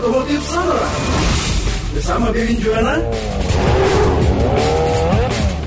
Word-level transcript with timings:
Otomotif 0.00 0.40
Sonora. 0.48 0.88
Bersama 1.92 2.26
Bebin 2.32 2.56
Juana. 2.56 2.96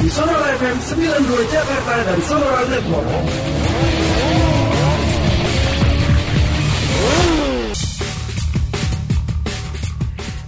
Di 0.02 0.10
Sonora 0.10 0.48
FM 0.58 0.78
92 0.90 1.54
Jakarta 1.54 1.94
dan 2.02 2.20
Sonora 2.26 2.62
Network. 2.66 3.10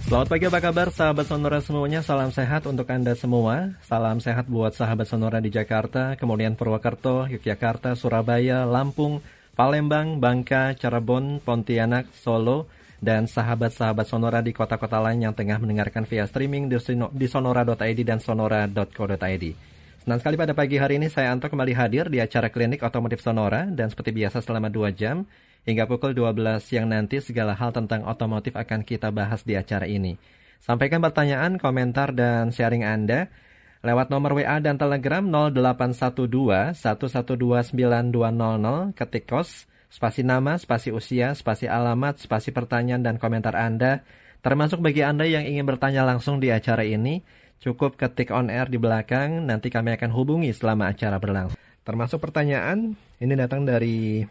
Selamat 0.09 0.27
pagi 0.33 0.45
apa 0.49 0.59
kabar 0.65 0.87
sahabat 0.89 1.25
Sonora 1.29 1.59
semuanya 1.61 2.01
Salam 2.01 2.33
sehat 2.33 2.65
untuk 2.65 2.89
Anda 2.89 3.13
semua 3.13 3.77
Salam 3.85 4.17
sehat 4.17 4.49
buat 4.49 4.73
sahabat 4.73 5.05
Sonora 5.05 5.37
di 5.37 5.53
Jakarta 5.53 6.17
Kemudian 6.17 6.57
Purwakarta, 6.57 7.29
Yogyakarta, 7.29 7.93
Surabaya, 7.93 8.65
Lampung, 8.65 9.21
Palembang, 9.53 10.17
Bangka, 10.17 10.73
Cirebon, 10.73 11.37
Pontianak, 11.45 12.09
Solo 12.17 12.65
Dan 12.99 13.27
sahabat-sahabat 13.27 14.07
Sonora 14.07 14.39
di 14.39 14.55
kota-kota 14.55 15.03
lain 15.03 15.27
yang 15.27 15.35
tengah 15.35 15.59
mendengarkan 15.59 16.07
via 16.07 16.23
streaming 16.27 16.69
di 16.69 17.27
sonora.id 17.27 17.99
dan 18.07 18.19
sonora.co.id 18.23 19.45
Senang 20.05 20.21
sekali 20.21 20.37
pada 20.37 20.53
pagi 20.53 20.77
hari 20.77 21.01
ini 21.01 21.09
saya 21.09 21.33
Anto 21.33 21.49
kembali 21.49 21.73
hadir 21.75 22.05
di 22.07 22.21
acara 22.21 22.53
klinik 22.53 22.85
otomotif 22.85 23.25
Sonora 23.25 23.65
Dan 23.67 23.89
seperti 23.89 24.13
biasa 24.13 24.39
selama 24.39 24.69
2 24.69 24.95
jam 24.95 25.25
Hingga 25.65 25.89
pukul 25.89 26.13
12 26.13 26.61
siang 26.61 26.85
nanti 26.85 27.17
segala 27.17 27.57
hal 27.57 27.73
tentang 27.73 28.05
otomotif 28.05 28.53
akan 28.53 28.85
kita 28.85 29.09
bahas 29.09 29.41
di 29.41 29.57
acara 29.57 29.89
ini. 29.89 30.13
Sampaikan 30.61 31.01
pertanyaan, 31.01 31.57
komentar, 31.57 32.13
dan 32.13 32.53
sharing 32.53 32.85
Anda 32.85 33.33
lewat 33.81 34.13
nomor 34.13 34.37
WA 34.37 34.61
dan 34.61 34.77
Telegram 34.77 35.25
0812 35.25 36.77
1129200 36.77 38.93
ketik 38.93 39.25
kos, 39.25 39.65
spasi 39.95 40.27
nama, 40.27 40.59
spasi 40.59 40.91
usia, 40.91 41.31
spasi 41.31 41.71
alamat, 41.71 42.19
spasi 42.19 42.51
pertanyaan, 42.51 42.99
dan 42.99 43.15
komentar 43.15 43.55
Anda. 43.55 44.03
Termasuk 44.43 44.83
bagi 44.83 45.07
Anda 45.07 45.23
yang 45.23 45.47
ingin 45.47 45.63
bertanya 45.63 46.03
langsung 46.03 46.43
di 46.43 46.51
acara 46.51 46.83
ini, 46.83 47.23
cukup 47.63 47.95
ketik 47.95 48.35
on 48.35 48.51
air 48.51 48.67
di 48.67 48.75
belakang, 48.75 49.47
nanti 49.47 49.71
kami 49.71 49.95
akan 49.95 50.11
hubungi 50.11 50.51
selama 50.51 50.91
acara 50.91 51.15
berlangsung. 51.15 51.55
Termasuk 51.87 52.19
pertanyaan, 52.19 52.99
ini 53.23 53.33
datang 53.39 53.63
dari 53.63 54.27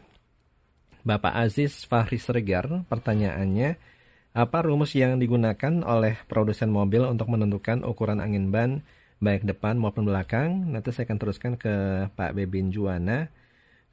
Bapak 1.01 1.33
Aziz 1.33 1.89
Fahri 1.89 2.21
Sregar, 2.21 2.85
pertanyaannya, 2.85 3.81
apa 4.37 4.59
rumus 4.67 4.93
yang 4.93 5.17
digunakan 5.17 5.81
oleh 5.87 6.21
produsen 6.29 6.69
mobil 6.69 7.09
untuk 7.09 7.33
menentukan 7.33 7.87
ukuran 7.87 8.21
angin 8.21 8.53
ban 8.53 8.85
baik 9.23 9.49
depan 9.49 9.81
maupun 9.81 10.05
belakang? 10.05 10.75
Nanti 10.75 10.93
saya 10.93 11.09
akan 11.09 11.19
teruskan 11.23 11.53
ke 11.57 11.73
Pak 12.13 12.37
Bebin 12.37 12.69
Juwana. 12.69 13.33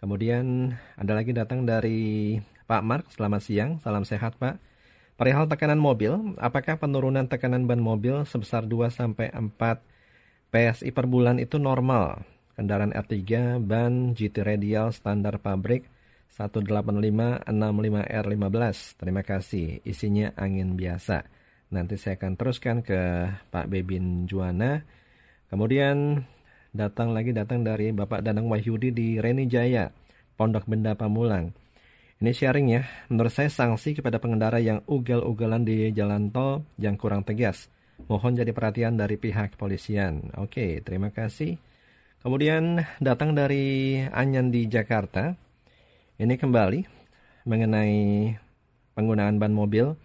Kemudian 0.01 0.73
ada 0.97 1.13
lagi 1.13 1.29
datang 1.29 1.61
dari 1.61 2.33
Pak 2.65 2.81
Mark, 2.81 3.13
selamat 3.13 3.41
siang, 3.45 3.77
salam 3.85 4.01
sehat 4.01 4.33
Pak. 4.41 4.57
Perihal 5.13 5.45
tekanan 5.45 5.77
mobil, 5.77 6.33
apakah 6.41 6.81
penurunan 6.81 7.29
tekanan 7.29 7.69
ban 7.69 7.77
mobil 7.77 8.25
sebesar 8.25 8.65
2 8.65 8.89
sampai 8.89 9.29
4 9.29 9.53
PSI 10.49 10.89
per 10.89 11.05
bulan 11.05 11.37
itu 11.37 11.61
normal? 11.61 12.25
Kendaraan 12.57 12.97
R3, 12.97 13.13
ban, 13.61 14.17
GT 14.17 14.41
radial, 14.41 14.89
standar 14.89 15.37
pabrik, 15.37 15.85
18565R15. 16.33 18.97
Terima 18.97 19.21
kasih. 19.21 19.85
Isinya 19.85 20.33
angin 20.33 20.81
biasa. 20.81 21.29
Nanti 21.69 22.01
saya 22.01 22.17
akan 22.17 22.41
teruskan 22.41 22.81
ke 22.81 23.29
Pak 23.53 23.69
Bebin 23.69 24.25
Juana. 24.25 24.81
Kemudian 25.53 26.25
datang 26.71 27.11
lagi 27.11 27.35
datang 27.35 27.67
dari 27.67 27.91
Bapak 27.91 28.23
Danang 28.23 28.47
Wahyudi 28.47 28.95
di 28.95 29.19
Reni 29.19 29.47
Jaya, 29.51 29.91
Pondok 30.39 30.63
Benda 30.67 30.95
Pamulang. 30.95 31.51
Ini 32.23 32.31
sharing 32.31 32.67
ya, 32.71 32.87
menurut 33.11 33.33
saya 33.33 33.51
sanksi 33.51 33.97
kepada 33.97 34.21
pengendara 34.23 34.61
yang 34.63 34.79
ugal-ugalan 34.87 35.67
di 35.67 35.91
jalan 35.91 36.31
tol 36.31 36.63
yang 36.79 36.95
kurang 36.95 37.27
tegas. 37.27 37.67
Mohon 38.07 38.45
jadi 38.45 38.51
perhatian 38.55 38.95
dari 38.95 39.19
pihak 39.19 39.57
kepolisian. 39.57 40.31
Oke, 40.39 40.79
terima 40.85 41.11
kasih. 41.11 41.59
Kemudian 42.21 42.85
datang 43.01 43.33
dari 43.33 43.97
Anyan 44.07 44.53
di 44.53 44.69
Jakarta. 44.69 45.33
Ini 46.21 46.37
kembali 46.37 46.85
mengenai 47.49 47.97
penggunaan 48.93 49.41
ban 49.41 49.51
mobil. 49.51 49.97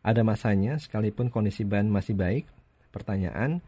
Ada 0.00 0.24
masanya 0.24 0.80
sekalipun 0.80 1.28
kondisi 1.28 1.68
ban 1.68 1.84
masih 1.92 2.16
baik. 2.16 2.48
Pertanyaan, 2.88 3.60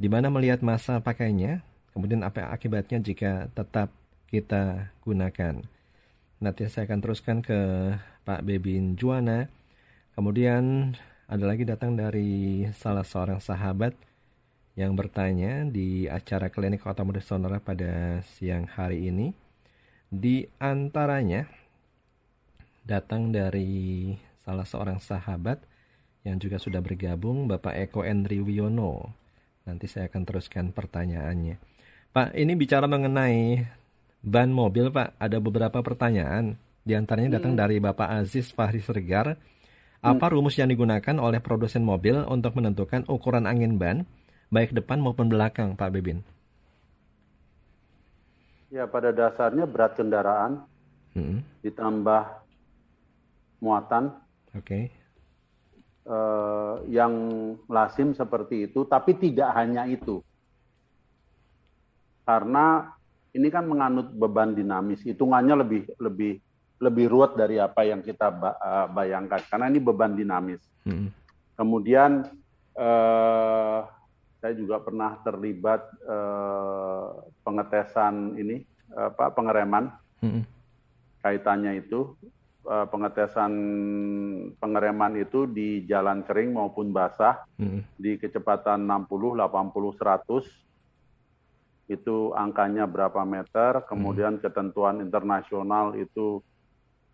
di 0.00 0.08
mana 0.08 0.32
melihat 0.32 0.64
masa 0.64 0.98
pakainya? 1.04 1.60
Kemudian 1.94 2.26
apa 2.26 2.50
akibatnya 2.50 2.98
jika 2.98 3.46
tetap 3.54 3.94
kita 4.26 4.90
gunakan? 5.06 5.62
Nanti 6.42 6.66
saya 6.66 6.90
akan 6.90 7.00
teruskan 7.00 7.38
ke 7.38 7.94
Pak 8.26 8.42
Bebin 8.42 8.98
Juana. 8.98 9.46
Kemudian 10.18 10.92
ada 11.30 11.44
lagi 11.46 11.62
datang 11.62 11.94
dari 11.94 12.66
salah 12.74 13.06
seorang 13.06 13.38
sahabat 13.38 13.94
yang 14.74 14.98
bertanya 14.98 15.62
di 15.70 16.10
acara 16.10 16.50
klinik 16.50 16.82
otomotif 16.82 17.30
Sonora 17.30 17.62
pada 17.62 18.18
siang 18.26 18.66
hari 18.66 19.06
ini. 19.14 19.30
Di 20.10 20.50
antaranya 20.58 21.46
datang 22.82 23.30
dari 23.30 24.12
salah 24.42 24.66
seorang 24.66 24.98
sahabat 24.98 25.62
yang 26.26 26.42
juga 26.42 26.58
sudah 26.58 26.82
bergabung, 26.82 27.46
Bapak 27.46 27.78
Eko 27.86 28.02
Endri 28.02 28.42
Wiono. 28.42 29.14
Nanti 29.64 29.86
saya 29.86 30.10
akan 30.10 30.22
teruskan 30.26 30.74
pertanyaannya. 30.74 31.73
Pak, 32.14 32.30
ini 32.38 32.54
bicara 32.54 32.86
mengenai 32.86 33.66
ban 34.22 34.46
mobil, 34.46 34.86
Pak. 34.86 35.18
Ada 35.18 35.42
beberapa 35.42 35.82
pertanyaan. 35.82 36.54
Di 36.86 36.94
antaranya 36.94 37.42
datang 37.42 37.58
hmm. 37.58 37.62
dari 37.66 37.76
Bapak 37.82 38.06
Aziz 38.06 38.54
Fahri 38.54 38.78
Sergar. 38.78 39.34
Apa 39.98 40.26
hmm. 40.30 40.32
rumus 40.38 40.54
yang 40.54 40.70
digunakan 40.70 41.18
oleh 41.18 41.42
produsen 41.42 41.82
mobil 41.82 42.22
untuk 42.30 42.54
menentukan 42.54 43.02
ukuran 43.10 43.50
angin 43.50 43.82
ban, 43.82 44.06
baik 44.46 44.70
depan 44.70 45.02
maupun 45.02 45.26
belakang, 45.26 45.74
Pak 45.74 45.90
Bebin? 45.90 46.22
Ya, 48.70 48.86
pada 48.86 49.10
dasarnya 49.10 49.66
berat 49.66 49.98
kendaraan 49.98 50.62
hmm. 51.18 51.66
ditambah 51.66 52.30
muatan. 53.58 54.14
Oke. 54.54 54.62
Okay. 54.62 54.84
Uh, 56.06 56.78
yang 56.86 57.10
lazim 57.66 58.14
seperti 58.14 58.70
itu, 58.70 58.86
tapi 58.86 59.18
tidak 59.18 59.50
hanya 59.58 59.90
itu. 59.90 60.22
Karena 62.24 62.88
ini 63.36 63.48
kan 63.52 63.68
menganut 63.68 64.12
beban 64.16 64.56
dinamis, 64.56 65.04
hitungannya 65.04 65.54
lebih 65.60 65.82
lebih 66.00 66.40
lebih 66.82 67.06
ruwet 67.06 67.38
dari 67.38 67.56
apa 67.60 67.84
yang 67.84 68.00
kita 68.00 68.32
eh, 68.32 68.86
bayangkan. 68.92 69.40
Karena 69.46 69.68
ini 69.68 69.78
beban 69.80 70.16
dinamis. 70.16 70.60
Hmm. 70.84 71.08
Kemudian 71.54 72.26
uh, 72.74 73.86
saya 74.42 74.54
juga 74.58 74.82
pernah 74.82 75.16
terlibat 75.22 75.86
uh, 76.02 77.30
pengetesan 77.46 78.34
ini 78.34 78.66
apa 78.90 79.30
pengereman 79.30 79.90
hmm. 80.18 80.42
kaitannya 81.22 81.78
itu 81.78 82.12
uh, 82.68 82.86
pengetesan 82.88 83.52
pengereman 84.58 85.14
itu 85.20 85.46
di 85.48 85.86
jalan 85.88 86.26
kering 86.26 86.56
maupun 86.56 86.92
basah 86.92 87.44
hmm. 87.56 87.96
di 87.96 88.18
kecepatan 88.18 88.84
60, 88.84 89.40
80, 89.40 89.46
100 89.46 90.63
itu 91.84 92.32
angkanya 92.32 92.88
berapa 92.88 93.22
meter, 93.28 93.84
kemudian 93.84 94.40
hmm. 94.40 94.42
ketentuan 94.42 95.04
internasional 95.04 95.92
itu 95.96 96.40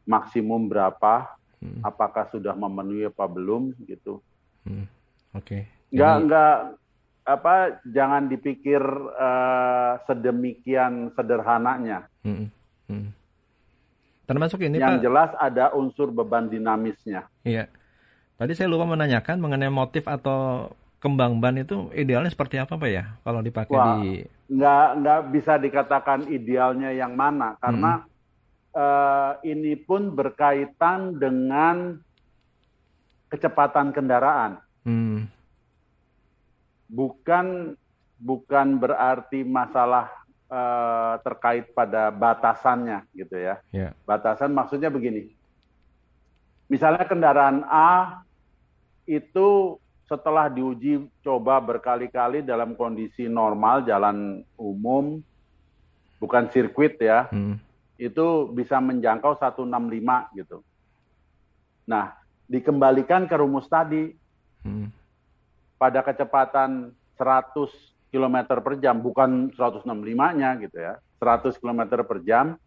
maksimum 0.06 0.70
berapa, 0.70 1.26
hmm. 1.58 1.82
apakah 1.82 2.30
sudah 2.30 2.54
memenuhi 2.54 3.10
apa 3.10 3.26
belum 3.26 3.74
gitu. 3.84 4.22
Hmm. 4.62 4.86
Oke. 5.34 5.66
Okay. 5.66 5.94
Nggak 5.94 6.14
nggak 6.30 6.54
apa 7.26 7.54
jangan 7.86 8.26
dipikir 8.30 8.82
uh, 9.18 9.98
sedemikian 10.06 11.10
sederhananya. 11.18 12.06
Hmm. 12.22 12.46
Hmm. 12.86 13.10
Termasuk 14.30 14.62
ini 14.62 14.78
yang 14.78 14.98
Pak. 14.98 15.02
jelas 15.02 15.30
ada 15.42 15.74
unsur 15.74 16.14
beban 16.14 16.46
dinamisnya. 16.46 17.26
Iya. 17.42 17.66
Tadi 18.38 18.54
saya 18.54 18.70
lupa 18.70 18.86
menanyakan 18.86 19.36
mengenai 19.42 19.68
motif 19.68 20.06
atau 20.06 20.70
kembang 21.02 21.40
ban 21.40 21.56
itu 21.58 21.88
idealnya 21.96 22.30
seperti 22.30 22.60
apa 22.60 22.76
Pak 22.76 22.90
ya 22.92 23.04
kalau 23.24 23.40
dipakai 23.40 23.74
Wah, 23.74 23.98
di 24.00 24.22
nggak 24.50 24.88
nggak 24.98 25.20
bisa 25.30 25.54
dikatakan 25.62 26.26
idealnya 26.26 26.90
yang 26.90 27.14
mana 27.14 27.54
karena 27.62 28.02
hmm. 28.02 28.08
uh, 28.74 29.32
ini 29.46 29.78
pun 29.78 30.10
berkaitan 30.10 31.14
dengan 31.16 32.02
kecepatan 33.30 33.94
kendaraan. 33.94 34.58
Hmm 34.82 35.30
bukan 36.90 37.78
bukan 38.18 38.68
berarti 38.76 39.46
masalah 39.46 40.10
uh, 40.50 41.16
terkait 41.22 41.70
pada 41.72 42.10
batasannya 42.10 43.06
gitu 43.14 43.38
ya. 43.38 43.62
Yeah. 43.70 43.94
Batasan 44.04 44.52
maksudnya 44.52 44.90
begini. 44.90 45.32
Misalnya 46.66 47.06
kendaraan 47.06 47.64
A 47.66 48.22
itu 49.06 49.78
setelah 50.10 50.50
diuji 50.50 51.06
coba 51.22 51.62
berkali-kali 51.62 52.42
dalam 52.42 52.74
kondisi 52.74 53.30
normal 53.30 53.86
jalan 53.86 54.42
umum 54.58 55.22
bukan 56.18 56.50
sirkuit 56.50 56.98
ya. 56.98 57.30
Hmm. 57.30 57.62
Itu 57.94 58.50
bisa 58.50 58.82
menjangkau 58.82 59.38
165 59.38 59.70
gitu. 60.34 60.66
Nah, 61.86 62.18
dikembalikan 62.50 63.30
ke 63.30 63.38
rumus 63.38 63.70
tadi. 63.70 64.10
Hmm. 64.66 64.90
Pada 65.78 66.02
kecepatan 66.02 66.90
100 67.14 67.54
km 68.10 68.36
per 68.58 68.82
jam, 68.82 68.98
bukan 68.98 69.54
165-nya 69.54 70.58
gitu 70.58 70.76
ya. 70.76 70.98
100 71.22 71.54
km 71.54 72.02
per 72.02 72.18
jam 72.26 72.58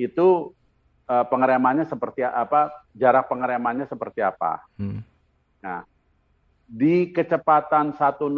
itu 0.00 0.56
uh, 1.04 1.24
pengeremannya 1.28 1.84
seperti 1.84 2.24
apa, 2.24 2.72
jarak 2.96 3.28
pengeremannya 3.28 3.84
seperti 3.84 4.24
apa. 4.24 4.64
Hmm. 4.80 5.04
Nah, 5.60 5.84
di 6.68 7.08
kecepatan 7.16 7.96
165 7.96 8.28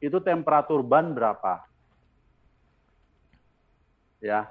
itu 0.00 0.18
temperatur 0.24 0.80
ban 0.80 1.12
berapa? 1.12 1.60
Ya. 4.24 4.48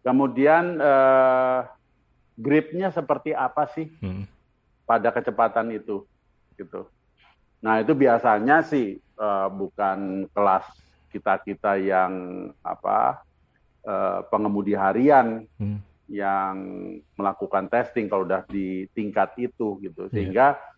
Kemudian 0.00 0.80
eh, 0.80 1.60
gripnya 2.40 2.88
seperti 2.88 3.36
apa 3.36 3.68
sih 3.76 3.92
hmm. 4.00 4.24
pada 4.88 5.12
kecepatan 5.12 5.68
itu, 5.76 6.08
gitu. 6.56 6.88
Nah 7.60 7.84
itu 7.84 7.92
biasanya 7.92 8.64
sih 8.64 8.96
eh, 8.96 9.48
bukan 9.52 10.24
kelas 10.32 10.64
kita 11.12 11.36
kita 11.44 11.76
yang 11.76 12.12
apa 12.64 13.20
eh, 13.84 14.24
pengemudi 14.32 14.72
harian 14.72 15.44
hmm. 15.60 15.84
yang 16.08 16.56
melakukan 17.12 17.68
testing 17.68 18.08
kalau 18.08 18.24
udah 18.24 18.40
di 18.48 18.88
tingkat 18.96 19.36
itu, 19.36 19.76
gitu. 19.84 20.08
Iya. 20.08 20.12
Sehingga 20.16 20.46
yeah. 20.56 20.77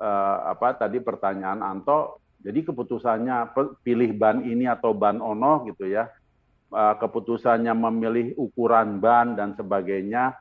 Eh, 0.00 0.36
apa 0.48 0.74
tadi 0.80 0.98
pertanyaan 1.04 1.60
Anto, 1.60 2.24
jadi 2.40 2.64
keputusannya 2.64 3.52
pilih 3.84 4.16
ban 4.16 4.40
ini 4.42 4.64
atau 4.64 4.96
ban 4.96 5.20
ono 5.20 5.68
gitu 5.68 5.84
ya 5.84 6.08
uh, 6.72 6.94
keputusannya 6.96 7.74
memilih 7.74 8.26
ukuran 8.38 9.02
ban 9.02 9.34
dan 9.34 9.54
sebagainya 9.58 10.38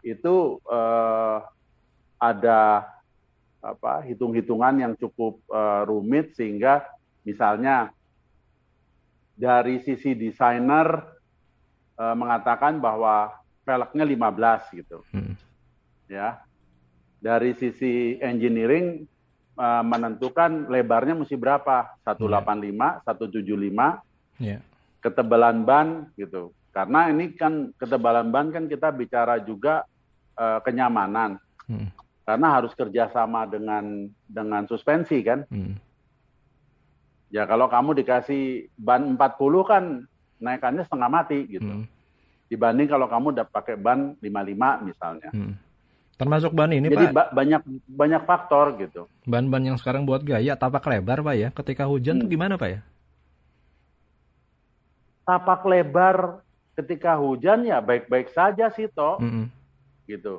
itu 0.00 0.58
uh, 0.66 1.44
ada 2.16 2.90
apa 3.60 4.06
hitung-hitungan 4.06 4.78
yang 4.78 4.92
cukup 4.94 5.42
uh, 5.50 5.82
rumit 5.84 6.32
sehingga 6.38 6.86
misalnya 7.26 7.90
dari 9.36 9.82
sisi 9.82 10.16
desainer 10.16 10.86
uh, 11.98 12.16
mengatakan 12.16 12.78
bahwa 12.80 13.36
velgnya 13.66 14.06
15 14.06 14.78
gitu. 14.80 14.98
Hmm. 15.10 15.34
Ya. 16.06 16.40
Dari 17.16 17.56
sisi 17.56 18.20
engineering 18.20 19.04
uh, 19.56 19.82
menentukan 19.82 20.68
lebarnya 20.68 21.16
mesti 21.16 21.34
berapa? 21.34 21.96
185, 22.04 22.20
yeah. 22.70 23.02
175. 23.04 24.42
Yeah 24.42 24.60
ketebalan 25.06 25.62
ban 25.62 26.10
gitu. 26.18 26.50
Karena 26.74 27.08
ini 27.14 27.32
kan 27.38 27.70
ketebalan 27.78 28.28
ban 28.34 28.50
kan 28.50 28.66
kita 28.66 28.90
bicara 28.90 29.38
juga 29.38 29.86
uh, 30.34 30.58
kenyamanan. 30.66 31.38
Hmm. 31.70 31.94
Karena 32.26 32.58
harus 32.58 32.74
kerjasama 32.74 33.46
dengan 33.46 34.10
dengan 34.26 34.66
suspensi 34.66 35.22
kan. 35.22 35.46
Hmm. 35.46 35.78
Ya 37.30 37.46
kalau 37.46 37.70
kamu 37.70 38.02
dikasih 38.02 38.66
ban 38.74 39.14
40 39.14 39.62
kan 39.62 39.84
naikannya 40.42 40.82
setengah 40.82 41.10
mati 41.10 41.46
gitu. 41.46 41.86
Hmm. 41.86 41.86
Dibanding 42.50 42.90
kalau 42.90 43.06
kamu 43.06 43.38
udah 43.38 43.46
pakai 43.46 43.78
ban 43.78 44.18
55 44.18 44.88
misalnya. 44.90 45.30
Hmm. 45.30 45.54
Termasuk 46.16 46.56
ban 46.56 46.72
ini 46.72 46.88
Jadi, 46.88 47.12
Pak? 47.12 47.12
Jadi 47.12 47.36
banyak 47.36 47.62
banyak 47.92 48.22
faktor 48.24 48.72
gitu. 48.80 49.04
Ban-ban 49.28 49.60
yang 49.60 49.76
sekarang 49.76 50.08
buat 50.08 50.24
gaya 50.24 50.56
tapak 50.56 50.88
lebar 50.88 51.20
Pak 51.20 51.36
ya. 51.36 51.48
Ketika 51.52 51.84
hujan 51.84 52.16
hmm. 52.16 52.22
tuh 52.24 52.28
gimana 52.32 52.54
Pak 52.56 52.70
ya? 52.72 52.80
tapak 55.26 55.66
lebar 55.66 56.40
ketika 56.78 57.18
hujan 57.18 57.66
ya 57.66 57.82
baik-baik 57.82 58.30
saja 58.30 58.70
sih 58.70 58.86
toh. 58.86 59.18
Mm 59.18 59.28
-hmm. 59.28 59.46
Gitu. 60.06 60.34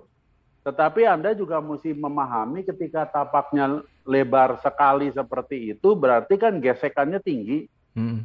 Tetapi 0.64 1.04
Anda 1.04 1.36
juga 1.36 1.60
mesti 1.60 1.92
memahami 1.92 2.64
ketika 2.64 3.04
tapaknya 3.04 3.84
lebar 4.08 4.56
sekali 4.64 5.12
seperti 5.12 5.76
itu 5.76 5.90
berarti 5.92 6.40
kan 6.40 6.64
gesekannya 6.64 7.20
tinggi. 7.20 7.68
Mm. 8.00 8.24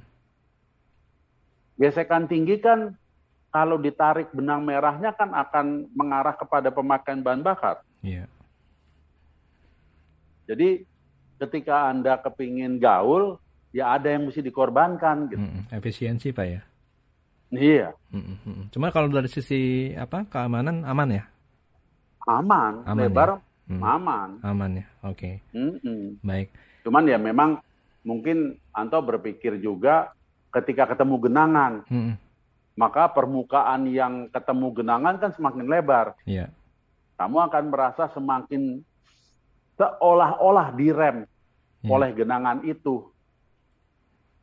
Gesekan 1.83 2.31
tinggi 2.31 2.63
kan 2.63 2.95
kalau 3.53 3.77
ditarik 3.77 4.33
benang 4.33 4.65
merahnya 4.65 5.13
kan 5.13 5.29
akan 5.37 5.93
mengarah 5.93 6.33
kepada 6.33 6.73
pemakaian 6.73 7.21
bahan 7.21 7.45
bakar. 7.45 7.85
Yeah. 8.01 8.27
Jadi 10.49 10.89
ketika 11.37 11.93
Anda 11.93 12.17
kepingin 12.17 12.81
gaul, 12.81 13.37
ya 13.77 13.93
ada 13.95 14.09
yang 14.09 14.27
mesti 14.27 14.41
dikorbankan 14.41 15.29
gitu. 15.29 15.45
Hmm, 15.45 15.69
efisiensi 15.69 16.33
pak 16.33 16.47
ya. 16.49 16.61
Iya. 17.53 17.89
Hmm, 18.09 18.41
hmm. 18.41 18.63
Cuma 18.73 18.89
kalau 18.89 19.13
dari 19.13 19.29
sisi 19.29 19.93
apa 19.93 20.25
keamanan 20.25 20.89
aman 20.89 21.21
ya? 21.21 21.25
Aman, 22.25 22.87
aman 22.89 23.03
lebar 23.05 23.31
ya? 23.37 23.39
hmm. 23.69 23.83
aman. 23.85 24.29
Aman 24.41 24.71
ya, 24.81 24.87
oke. 25.05 25.21
Okay. 25.21 25.35
Hmm. 25.53 26.17
Baik. 26.25 26.49
Cuman 26.89 27.05
ya 27.05 27.21
memang 27.21 27.61
mungkin 28.01 28.57
Anto 28.73 28.97
berpikir 29.05 29.61
juga 29.61 30.17
ketika 30.53 30.89
ketemu 30.97 31.17
genangan, 31.29 31.73
hmm. 31.89 32.13
Maka 32.75 33.09
permukaan 33.13 33.85
yang 33.89 34.29
ketemu 34.33 34.73
genangan 34.73 35.17
kan 35.21 35.31
semakin 35.37 35.67
lebar. 35.69 36.17
Iya. 36.25 36.49
Kamu 37.21 37.39
akan 37.49 37.65
merasa 37.69 38.09
semakin 38.11 38.81
seolah-olah 39.77 40.73
direm 40.75 41.25
yeah. 41.85 41.93
oleh 41.93 42.11
genangan 42.17 42.65
itu 42.65 43.13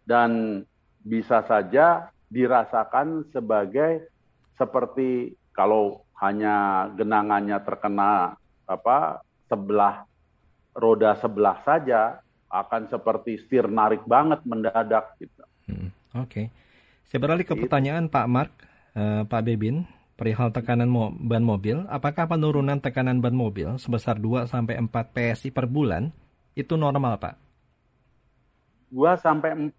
dan 0.05 0.63
bisa 1.01 1.45
saja 1.45 2.09
dirasakan 2.29 3.25
sebagai 3.33 4.09
seperti 4.57 5.33
kalau 5.55 6.05
hanya 6.19 6.87
genangannya 6.93 7.57
terkena 7.63 8.35
apa 8.69 9.23
sebelah 9.49 10.05
roda 10.75 11.17
sebelah 11.17 11.57
saja 11.65 12.21
akan 12.49 12.89
seperti 12.89 13.39
setir 13.41 13.69
narik 13.69 14.03
banget 14.05 14.41
mendadak 14.45 15.13
gitu. 15.21 15.43
Hmm, 15.69 15.89
Oke, 16.17 16.25
okay. 16.25 16.45
Saya 17.09 17.19
beralih 17.25 17.41
ke 17.41 17.57
gitu. 17.57 17.65
pertanyaan 17.65 18.05
Pak 18.05 18.27
Mark, 18.29 18.53
uh, 18.93 19.25
Pak 19.25 19.41
Bebin 19.41 19.89
perihal 20.13 20.53
tekanan 20.53 20.85
mo 20.85 21.09
ban 21.09 21.41
mobil. 21.41 21.81
Apakah 21.89 22.29
penurunan 22.29 22.77
tekanan 22.77 23.17
ban 23.17 23.33
mobil 23.33 23.81
sebesar 23.81 24.21
2 24.21 24.45
sampai 24.45 24.77
4 24.77 24.93
PSI 24.93 25.49
per 25.49 25.65
bulan 25.65 26.13
itu 26.53 26.77
normal, 26.77 27.17
Pak? 27.17 27.35
2 28.93 29.25
sampai 29.25 29.57
4 29.57 29.73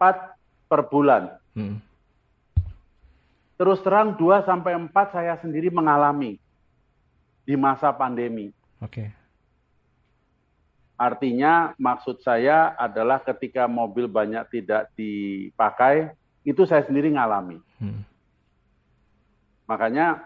per 0.66 0.80
bulan. 0.90 1.38
Hmm. 1.54 1.78
Terus 3.54 3.78
terang 3.84 4.18
2 4.18 4.48
sampai 4.48 4.74
4 4.74 4.90
saya 5.14 5.38
sendiri 5.38 5.70
mengalami 5.70 6.34
di 7.46 7.54
masa 7.54 7.94
pandemi. 7.94 8.50
Oke. 8.82 9.06
Okay. 9.06 9.08
Artinya 10.98 11.78
maksud 11.78 12.20
saya 12.26 12.74
adalah 12.76 13.22
ketika 13.22 13.64
mobil 13.64 14.04
banyak 14.04 14.44
tidak 14.52 14.92
dipakai, 14.96 16.12
itu 16.44 16.62
saya 16.64 16.84
sendiri 16.88 17.12
ngalami. 17.12 17.60
Hmm. 17.80 18.02
Makanya 19.68 20.24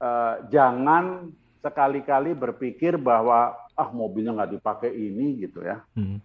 eh, 0.00 0.34
jangan 0.50 1.30
sekali-kali 1.60 2.32
berpikir 2.32 2.96
bahwa 2.96 3.54
ah 3.76 3.90
mobilnya 3.92 4.32
nggak 4.32 4.52
dipakai 4.56 4.90
ini 4.90 5.44
gitu 5.44 5.60
ya. 5.66 5.84
Hmm. 5.92 6.22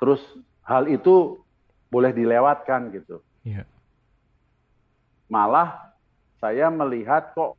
Terus 0.00 0.20
hal 0.66 0.90
itu 0.90 1.38
boleh 1.88 2.12
dilewatkan 2.12 2.92
gitu. 2.92 3.22
Yeah. 3.46 3.64
Malah 5.28 5.94
saya 6.42 6.68
melihat 6.72 7.32
kok 7.32 7.56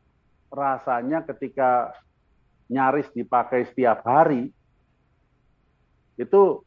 rasanya 0.50 1.22
ketika 1.26 1.94
nyaris 2.70 3.10
dipakai 3.14 3.66
setiap 3.70 4.06
hari 4.06 4.54
itu 6.20 6.62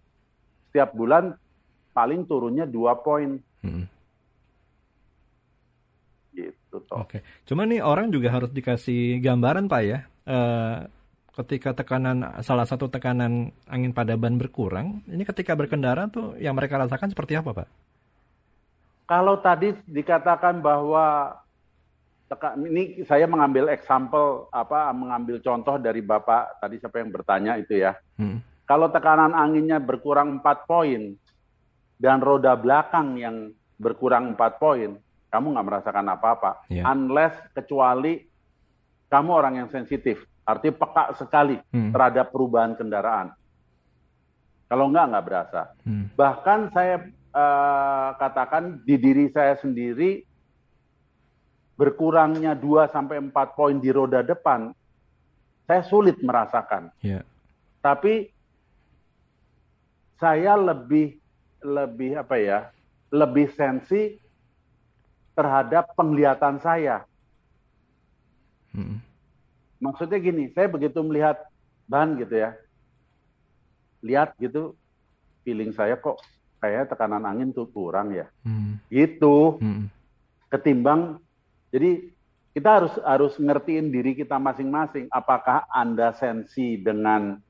setiap 0.71 0.91
bulan 0.97 1.37
paling 1.93 2.25
turunnya 2.25 2.65
dua 2.65 2.97
poin. 2.99 3.37
Hmm. 3.61 3.87
Gitu. 6.93 7.01
Oke. 7.01 7.19
Cuma 7.49 7.65
nih 7.65 7.81
orang 7.81 8.13
juga 8.13 8.29
harus 8.29 8.53
dikasih 8.53 9.19
gambaran 9.25 9.67
pak 9.67 9.83
ya. 9.83 9.99
Uh, 10.23 10.87
ketika 11.33 11.73
tekanan 11.73 12.45
salah 12.45 12.69
satu 12.69 12.93
tekanan 12.93 13.51
angin 13.65 13.97
pada 13.97 14.15
ban 14.21 14.37
berkurang, 14.37 15.01
ini 15.09 15.25
ketika 15.25 15.57
berkendara 15.57 16.13
tuh 16.13 16.37
yang 16.37 16.53
mereka 16.53 16.77
rasakan 16.77 17.09
seperti 17.09 17.41
apa, 17.41 17.57
Pak? 17.57 17.69
Kalau 19.09 19.41
tadi 19.41 19.73
dikatakan 19.89 20.61
bahwa 20.61 21.37
teka, 22.29 22.57
ini 22.61 23.05
saya 23.09 23.25
mengambil 23.25 23.73
example 23.73 24.49
apa 24.53 24.93
mengambil 24.93 25.41
contoh 25.41 25.81
dari 25.81 26.05
Bapak 26.05 26.61
tadi 26.61 26.77
siapa 26.81 27.01
yang 27.01 27.11
bertanya 27.11 27.53
itu 27.57 27.81
ya. 27.81 27.97
Hmm. 28.21 28.45
Kalau 28.69 28.89
tekanan 28.89 29.37
anginnya 29.37 29.83
berkurang 29.83 30.41
4 30.41 30.69
poin 30.69 31.13
dan 31.99 32.25
roda 32.25 32.57
belakang 32.57 33.21
yang 33.21 33.53
berkurang 33.77 34.33
4 34.33 34.63
poin, 34.63 34.97
kamu 35.33 35.57
nggak 35.57 35.67
merasakan 35.67 36.07
apa-apa. 36.13 36.69
Yeah. 36.69 36.85
Unless 36.93 37.33
kecuali 37.57 38.29
kamu 39.09 39.31
orang 39.33 39.55
yang 39.65 39.69
sensitif 39.73 40.21
Artinya 40.43 40.75
peka 40.75 41.05
sekali 41.15 41.57
hmm. 41.71 41.95
terhadap 41.95 42.35
perubahan 42.35 42.75
kendaraan. 42.75 43.31
Kalau 44.67 44.91
enggak, 44.91 45.07
enggak 45.13 45.27
berasa. 45.27 45.63
Hmm. 45.87 46.11
Bahkan 46.19 46.61
saya 46.75 46.97
uh, 47.31 48.11
katakan 48.19 48.83
di 48.83 48.99
diri 48.99 49.31
saya 49.31 49.55
sendiri, 49.63 50.27
berkurangnya 51.79 52.59
2 52.59 52.91
sampai 52.91 53.23
4 53.23 53.31
poin 53.55 53.77
di 53.79 53.91
roda 53.95 54.27
depan, 54.27 54.75
saya 55.71 55.87
sulit 55.87 56.19
merasakan. 56.19 56.91
Yeah. 57.07 57.23
Tapi 57.79 58.35
saya 60.19 60.59
lebih 60.59 61.23
lebih 61.63 62.19
apa 62.19 62.35
ya? 62.43 62.59
Lebih 63.15 63.55
sensi 63.55 64.19
terhadap 65.33 65.93
penglihatan 65.97 66.61
saya. 66.61 67.05
Hmm. 68.73 69.01
Maksudnya 69.83 70.19
gini, 70.23 70.49
saya 70.55 70.71
begitu 70.71 71.03
melihat 71.05 71.43
ban 71.91 72.15
gitu 72.17 72.39
ya, 72.39 72.57
lihat 74.01 74.33
gitu, 74.39 74.79
feeling 75.43 75.75
saya 75.75 75.99
kok 75.99 76.23
kayak 76.63 76.89
tekanan 76.89 77.27
angin 77.27 77.51
tuh 77.51 77.69
kurang 77.69 78.15
ya, 78.15 78.31
hmm. 78.47 78.81
gitu. 78.89 79.59
Hmm. 79.61 79.91
Ketimbang, 80.53 81.17
jadi 81.73 82.13
kita 82.53 82.69
harus 82.69 82.95
harus 83.01 83.33
ngertiin 83.41 83.89
diri 83.89 84.13
kita 84.13 84.37
masing-masing. 84.37 85.09
Apakah 85.09 85.65
anda 85.73 86.13
sensi 86.13 86.77
dengan 86.77 87.41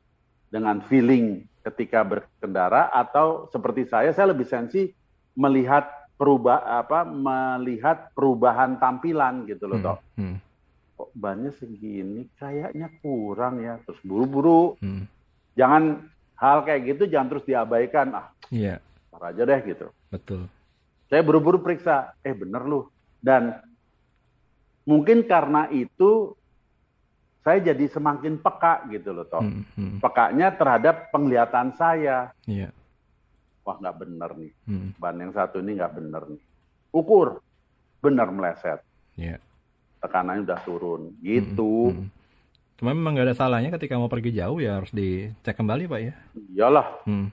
dengan 0.46 0.78
feeling 0.86 1.42
ketika 1.66 2.06
berkendara 2.06 2.90
atau 2.90 3.50
seperti 3.50 3.86
saya, 3.90 4.14
saya 4.14 4.30
lebih 4.30 4.46
sensi 4.46 4.90
melihat 5.34 6.01
perubah 6.16 6.62
apa 6.82 7.02
melihat 7.08 8.12
perubahan 8.14 8.78
tampilan 8.78 9.48
gitu 9.48 9.66
loh, 9.66 9.78
hmm. 9.78 9.86
toh. 9.86 9.98
Hmm. 10.18 10.36
Kok 10.98 11.10
bannya 11.18 11.50
segini, 11.58 12.28
kayaknya 12.38 12.88
kurang 13.02 13.58
ya. 13.58 13.80
Terus 13.82 14.00
buru-buru. 14.06 14.78
Hmm. 14.78 15.08
Jangan 15.58 16.08
hal 16.38 16.64
kayak 16.64 16.82
gitu 16.94 17.02
jangan 17.10 17.28
terus 17.36 17.44
diabaikan. 17.48 18.06
Ah, 18.14 18.26
iya. 18.52 18.78
Yeah. 18.78 19.22
aja 19.22 19.46
deh 19.46 19.60
gitu. 19.62 19.86
Betul. 20.10 20.50
Saya 21.06 21.22
buru-buru 21.22 21.62
periksa, 21.62 22.18
eh 22.26 22.34
bener 22.34 22.66
loh. 22.66 22.90
Dan 23.22 23.54
mungkin 24.82 25.22
karena 25.22 25.70
itu 25.70 26.34
saya 27.42 27.58
jadi 27.58 27.86
semakin 27.90 28.38
peka 28.38 28.86
gitu 28.90 29.14
loh 29.14 29.26
toh. 29.26 29.42
Hmm, 29.42 29.62
hmm. 29.78 29.98
Pekanya 29.98 30.54
terhadap 30.54 31.10
penglihatan 31.14 31.74
saya. 31.74 32.30
Iya. 32.46 32.70
Wah 33.62 33.76
nggak 33.78 33.96
bener 33.98 34.30
nih. 34.34 34.52
Hmm. 34.66 34.88
Ban 34.98 35.16
yang 35.18 35.32
satu 35.34 35.62
ini 35.62 35.78
nggak 35.78 35.94
bener 35.94 36.22
nih. 36.26 36.42
Ukur, 36.92 37.38
bener 38.02 38.28
meleset. 38.34 38.82
Iya. 39.14 39.38
Tekanannya 40.02 40.44
udah 40.44 40.60
turun. 40.66 41.02
Gitu. 41.22 41.94
Hmm, 41.94 42.06
hmm. 42.06 42.08
Cuma 42.82 42.90
memang 42.90 43.14
nggak 43.14 43.28
ada 43.30 43.38
salahnya 43.38 43.70
ketika 43.78 43.94
mau 43.94 44.10
pergi 44.10 44.34
jauh 44.34 44.58
ya 44.58 44.82
harus 44.82 44.90
dicek 44.90 45.54
kembali 45.54 45.86
pak 45.86 46.00
ya. 46.02 46.14
Iyalah. 46.58 46.88
Hmm. 47.06 47.30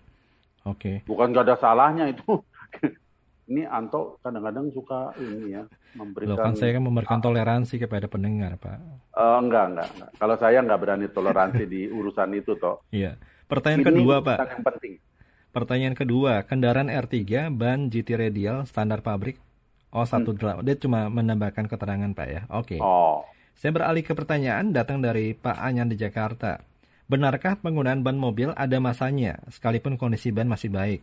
Oke. 0.69 1.01
Okay. 1.01 1.09
Bukan 1.09 1.33
nggak 1.33 1.45
ada 1.49 1.57
salahnya 1.57 2.05
itu. 2.13 2.37
ini 3.49 3.65
Anto 3.65 4.21
kadang-kadang 4.21 4.69
suka 4.69 5.09
ini 5.17 5.57
ya 5.57 5.65
memberikan. 5.97 6.37
Loh, 6.37 6.37
kan 6.37 6.53
saya 6.53 6.77
kan 6.77 6.83
memberikan 6.85 7.19
toleransi 7.19 7.81
kepada 7.81 8.05
pendengar, 8.05 8.61
Pak. 8.61 8.77
Uh, 9.17 9.41
enggak, 9.41 9.73
enggak, 9.73 9.87
enggak. 9.97 10.11
Kalau 10.21 10.35
saya 10.37 10.57
enggak 10.61 10.79
berani 10.85 11.07
toleransi 11.09 11.63
di 11.65 11.81
urusan 11.89 12.29
itu, 12.37 12.53
toh. 12.61 12.85
Iya. 12.93 13.17
Pertanyaan 13.49 13.81
ini 13.81 13.89
kedua, 13.89 14.15
Pak. 14.21 14.37
Yang 14.37 14.63
penting. 14.69 14.93
Pertanyaan 15.49 15.97
kedua, 15.97 16.45
kendaraan 16.45 16.93
R3 16.93 17.49
ban 17.49 17.89
GT 17.89 18.13
radial 18.13 18.69
standar 18.69 19.01
pabrik 19.01 19.41
O18. 19.89 20.37
Hmm. 20.37 20.61
Dia 20.61 20.77
cuma 20.77 21.09
menambahkan 21.09 21.65
keterangan, 21.65 22.13
Pak 22.13 22.27
ya. 22.29 22.41
Oke. 22.53 22.77
Okay. 22.77 22.79
Oh. 22.81 23.25
Saya 23.57 23.75
beralih 23.75 24.05
ke 24.05 24.13
pertanyaan 24.15 24.71
datang 24.71 25.01
dari 25.01 25.33
Pak 25.35 25.57
Anyan 25.57 25.89
di 25.89 25.97
Jakarta. 25.99 26.63
Benarkah 27.09 27.57
penggunaan 27.57 28.05
ban 28.05 28.15
mobil 28.15 28.53
ada 28.53 28.77
masanya, 28.77 29.41
sekalipun 29.49 29.97
kondisi 29.97 30.29
ban 30.29 30.45
masih 30.45 30.69
baik? 30.69 31.01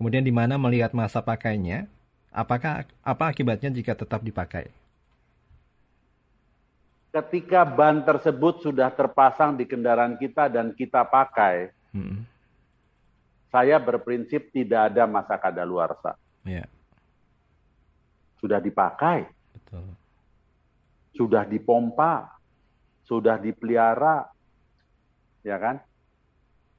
Kemudian 0.00 0.24
di 0.24 0.32
mana 0.32 0.56
melihat 0.56 0.96
masa 0.96 1.20
pakainya, 1.20 1.86
apakah 2.32 2.88
apa 3.04 3.24
akibatnya 3.28 3.68
jika 3.70 3.92
tetap 3.92 4.24
dipakai? 4.24 4.72
Ketika 7.12 7.68
ban 7.68 8.00
tersebut 8.00 8.64
sudah 8.64 8.88
terpasang 8.96 9.60
di 9.60 9.68
kendaraan 9.68 10.16
kita 10.16 10.48
dan 10.48 10.72
kita 10.72 11.04
pakai, 11.04 11.68
hmm. 11.92 12.31
Saya 13.52 13.76
berprinsip 13.76 14.48
tidak 14.48 14.88
ada 14.90 15.04
masa 15.04 15.36
kadaluarsa. 15.36 16.16
Yeah. 16.48 16.66
Sudah 18.40 18.58
dipakai, 18.58 19.28
Betul. 19.52 19.92
sudah 21.12 21.44
dipompa, 21.44 22.32
sudah 23.04 23.36
dipelihara, 23.36 24.24
ya 25.44 25.60
kan? 25.60 25.84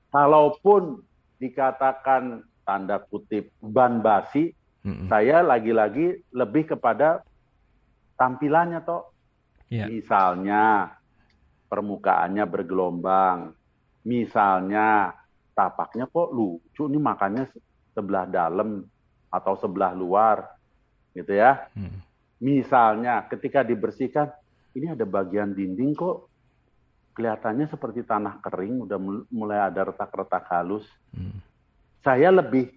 Kalaupun 0.10 1.06
dikatakan 1.38 2.42
tanda 2.66 3.00
kutip 3.06 3.54
ban 3.62 4.02
basi, 4.02 4.52
mm-hmm. 4.84 5.08
saya 5.14 5.46
lagi-lagi 5.46 6.26
lebih 6.34 6.74
kepada 6.74 7.22
tampilannya 8.18 8.82
toh. 8.82 9.14
Yeah. 9.70 9.88
Misalnya 9.88 10.98
permukaannya 11.70 12.46
bergelombang, 12.50 13.54
misalnya 14.04 15.16
tapaknya 15.54 16.10
kok 16.10 16.34
lucu 16.34 16.90
nih 16.90 17.02
makannya 17.02 17.44
sebelah 17.94 18.26
dalam 18.26 18.84
atau 19.30 19.54
sebelah 19.58 19.94
luar, 19.94 20.46
gitu 21.18 21.34
ya. 21.34 21.70
Mm. 21.74 22.02
Misalnya 22.44 23.26
ketika 23.30 23.66
dibersihkan, 23.66 24.30
ini 24.78 24.94
ada 24.94 25.06
bagian 25.06 25.54
dinding 25.54 25.94
kok 25.98 26.30
kelihatannya 27.14 27.70
seperti 27.70 28.06
tanah 28.06 28.42
kering, 28.42 28.86
udah 28.90 28.98
mulai 29.30 29.62
ada 29.70 29.90
retak-retak 29.90 30.46
halus. 30.50 30.86
Mm 31.14 31.54
saya 32.04 32.30
lebih 32.30 32.68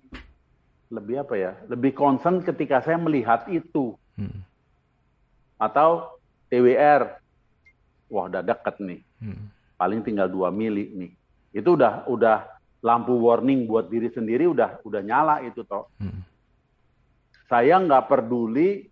lebih 0.86 1.26
apa 1.26 1.34
ya 1.34 1.52
lebih 1.66 1.90
concern 1.98 2.38
ketika 2.46 2.78
saya 2.78 2.94
melihat 2.94 3.42
itu 3.50 3.98
hmm. 4.14 4.38
atau 5.58 6.14
TWR 6.46 7.18
wah 8.06 8.30
udah 8.30 8.42
deket 8.46 8.78
nih 8.78 9.02
hmm. 9.18 9.50
paling 9.74 10.00
tinggal 10.06 10.30
dua 10.30 10.54
mili 10.54 10.94
nih 10.94 11.12
itu 11.50 11.74
udah 11.74 12.06
udah 12.06 12.46
lampu 12.86 13.18
warning 13.18 13.66
buat 13.66 13.90
diri 13.90 14.14
sendiri 14.14 14.46
udah 14.46 14.78
udah 14.86 15.02
nyala 15.02 15.42
itu 15.42 15.66
toh 15.66 15.90
hmm. 15.98 16.22
saya 17.50 17.82
nggak 17.82 18.06
peduli 18.06 18.86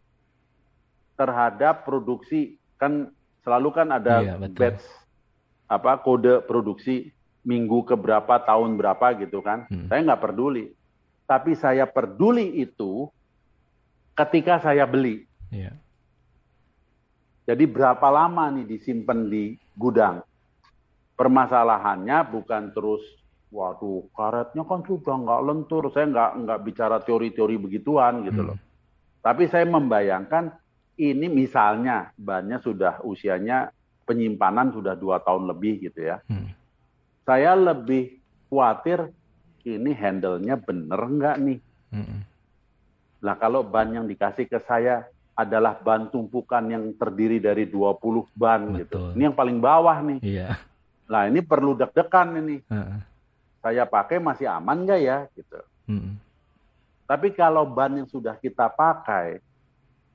terhadap 1.14 1.86
produksi 1.86 2.58
kan 2.74 3.14
selalu 3.46 3.70
kan 3.70 3.88
ada 3.94 4.18
iya, 4.18 4.34
batch 4.50 4.82
apa 5.70 6.02
kode 6.02 6.42
produksi 6.44 7.14
minggu 7.44 7.84
ke 7.84 7.94
berapa, 7.94 8.40
tahun 8.40 8.80
berapa 8.80 9.06
gitu 9.20 9.44
kan. 9.44 9.68
Hmm. 9.68 9.86
Saya 9.86 10.00
nggak 10.00 10.22
peduli. 10.24 10.72
Tapi 11.28 11.52
saya 11.56 11.84
peduli 11.84 12.60
itu 12.64 13.08
ketika 14.16 14.60
saya 14.60 14.88
beli. 14.88 15.28
Yeah. 15.52 15.76
Jadi 17.44 17.68
berapa 17.68 18.08
lama 18.08 18.48
nih 18.48 18.64
disimpan 18.64 19.28
di 19.28 19.60
gudang? 19.76 20.24
Permasalahannya 21.14 22.18
bukan 22.32 22.72
terus, 22.72 23.04
waduh 23.54 24.10
karetnya 24.10 24.66
kan 24.66 24.82
sudah 24.82 25.14
nggak 25.14 25.42
lentur. 25.46 25.86
Saya 25.94 26.10
nggak 26.10 26.30
nggak 26.42 26.60
bicara 26.66 26.98
teori-teori 26.98 27.54
begituan 27.62 28.26
gitu 28.26 28.42
hmm. 28.42 28.48
loh. 28.50 28.58
Tapi 29.22 29.46
saya 29.46 29.64
membayangkan 29.70 30.50
ini 30.98 31.30
misalnya 31.30 32.10
bannya 32.18 32.58
sudah 32.58 33.00
usianya 33.06 33.70
penyimpanan 34.04 34.74
sudah 34.74 34.98
dua 34.98 35.22
tahun 35.22 35.48
lebih 35.54 35.86
gitu 35.86 36.02
ya. 36.02 36.18
Hmm 36.26 36.64
saya 37.24 37.56
lebih 37.56 38.20
khawatir 38.52 39.08
ini 39.64 39.96
handle-nya 39.96 40.60
bener 40.60 41.00
nggak 41.00 41.36
nih. 41.40 41.58
Mm-hmm. 41.96 42.20
Nah 43.24 43.34
kalau 43.40 43.64
ban 43.64 43.88
yang 43.88 44.04
dikasih 44.04 44.44
ke 44.44 44.60
saya 44.60 45.08
adalah 45.34 45.74
ban 45.80 46.12
tumpukan 46.12 46.62
yang 46.68 46.94
terdiri 46.94 47.40
dari 47.40 47.66
20 47.66 48.28
ban 48.36 48.60
gitu. 48.76 48.76
Betul. 48.76 48.76
gitu. 48.78 48.98
Ini 49.16 49.22
yang 49.32 49.36
paling 49.36 49.58
bawah 49.58 49.96
nih. 50.04 50.20
Iya. 50.20 50.48
Nah 51.08 51.22
ini 51.26 51.40
perlu 51.40 51.72
deg-degan 51.74 52.28
ini. 52.38 52.60
Uh-uh. 52.68 53.00
Saya 53.64 53.88
pakai 53.88 54.20
masih 54.20 54.44
aman 54.44 54.84
nggak 54.84 55.00
ya 55.00 55.24
gitu. 55.32 55.56
Mm-hmm. 55.88 56.14
Tapi 57.08 57.32
kalau 57.32 57.64
ban 57.64 57.96
yang 57.96 58.08
sudah 58.08 58.36
kita 58.36 58.68
pakai 58.68 59.40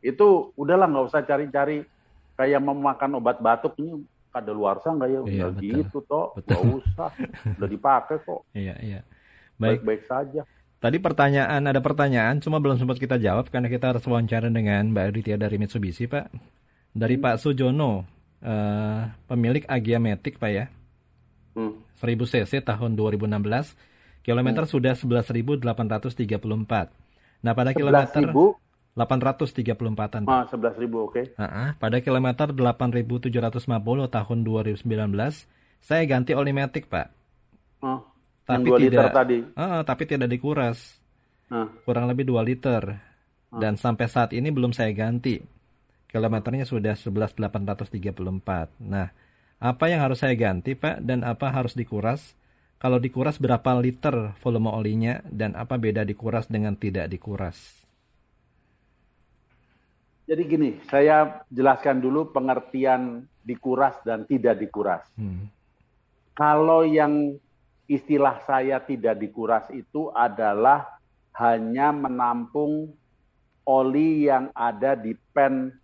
itu 0.06 0.54
udahlah 0.54 0.86
nggak 0.86 1.08
usah 1.10 1.26
cari-cari 1.26 1.82
kayak 2.38 2.62
memakan 2.62 3.18
obat 3.18 3.42
batuk 3.42 3.74
ini 3.82 4.06
ada 4.30 4.54
luar 4.54 4.78
sana 4.86 5.02
nggak 5.02 5.10
ya? 5.10 5.20
Iya, 5.26 5.46
Udah 5.50 5.62
gitu 5.66 5.98
toh, 6.06 6.38
nggak 6.38 6.62
usah, 6.78 7.10
udah 7.58 7.70
dipakai 7.70 8.18
kok. 8.22 8.42
Iya 8.54 8.76
iya. 8.86 9.02
Baik-baik 9.58 10.06
saja. 10.06 10.46
Tadi 10.80 10.96
pertanyaan 10.96 11.60
ada 11.60 11.82
pertanyaan, 11.84 12.40
cuma 12.40 12.64
belum 12.64 12.80
sempat 12.80 12.96
kita 12.96 13.20
jawab 13.20 13.52
karena 13.52 13.68
kita 13.68 13.92
harus 13.92 14.06
wawancara 14.08 14.48
dengan 14.48 14.96
Mbak 14.96 15.06
Aditya 15.12 15.36
dari 15.36 15.60
Mitsubishi, 15.60 16.08
Pak. 16.08 16.32
Dari 16.96 17.20
hmm. 17.20 17.24
Pak 17.28 17.36
Sujono, 17.44 18.08
uh, 18.40 19.02
pemilik 19.28 19.68
Agia 19.68 20.00
Matic, 20.00 20.40
Pak 20.40 20.52
ya. 20.56 20.72
Hmm. 22.00 22.16
1000 22.16 22.32
cc 22.32 22.64
tahun 22.64 22.96
2016, 22.96 23.76
kilometer 24.24 24.64
hmm. 24.64 24.72
sudah 24.72 24.94
11.834. 24.96 25.60
Nah 27.44 27.54
pada 27.56 27.72
11 27.72 27.76
kilometer 27.76 28.24
834-an. 29.00 30.28
Ah, 30.28 30.44
11 30.50 30.76
ribu, 30.82 31.08
oke. 31.08 31.16
Okay. 31.16 31.26
Uh-uh, 31.40 31.72
pada 31.80 32.04
kilometer 32.04 32.52
8.750 32.52 33.32
tahun 34.12 34.38
2019, 34.44 34.84
saya 35.80 36.04
ganti 36.04 36.36
oli 36.36 36.52
matic, 36.52 36.92
Pak. 36.92 37.08
Uh, 37.80 38.04
tapi 38.44 38.68
yang 38.68 38.76
2 38.76 38.84
tidak, 38.84 38.92
liter 38.92 39.08
tadi. 39.16 39.38
Uh, 39.56 39.82
tapi 39.88 40.04
tidak 40.04 40.28
dikuras. 40.28 41.00
Uh. 41.48 41.70
Kurang 41.88 42.12
lebih 42.12 42.28
2 42.28 42.44
liter. 42.44 43.00
Uh. 43.54 43.60
Dan 43.62 43.80
sampai 43.80 44.12
saat 44.12 44.36
ini 44.36 44.52
belum 44.52 44.76
saya 44.76 44.92
ganti. 44.92 45.40
Kilometernya 46.10 46.66
sudah 46.66 46.98
11.834. 46.98 48.84
Nah, 48.84 49.08
Apa 49.60 49.92
yang 49.92 50.00
harus 50.00 50.24
saya 50.24 50.40
ganti, 50.40 50.72
Pak, 50.72 51.04
dan 51.04 51.28
apa 51.28 51.52
harus 51.52 51.76
dikuras? 51.76 52.32
Kalau 52.80 52.96
dikuras 52.96 53.36
berapa 53.36 53.76
liter 53.76 54.32
volume 54.40 54.72
olinya 54.72 55.20
dan 55.28 55.52
apa 55.60 55.76
beda 55.76 56.08
dikuras 56.08 56.48
dengan 56.48 56.80
tidak 56.80 57.12
dikuras? 57.12 57.60
Jadi 60.32 60.44
gini, 60.48 60.70
saya 60.88 61.44
jelaskan 61.52 62.00
dulu 62.00 62.32
pengertian 62.32 63.28
dikuras 63.44 64.00
dan 64.08 64.24
tidak 64.24 64.64
dikuras. 64.64 65.04
Hmm. 65.20 65.52
Kalau 66.40 66.88
yang 66.88 67.36
istilah 67.92 68.40
saya 68.48 68.80
tidak 68.80 69.20
dikuras 69.20 69.68
itu 69.76 70.08
adalah 70.16 70.88
hanya 71.36 71.92
menampung 71.92 72.96
oli 73.68 74.32
yang 74.32 74.56
ada 74.56 74.96
di 74.96 75.20
pen 75.36 75.76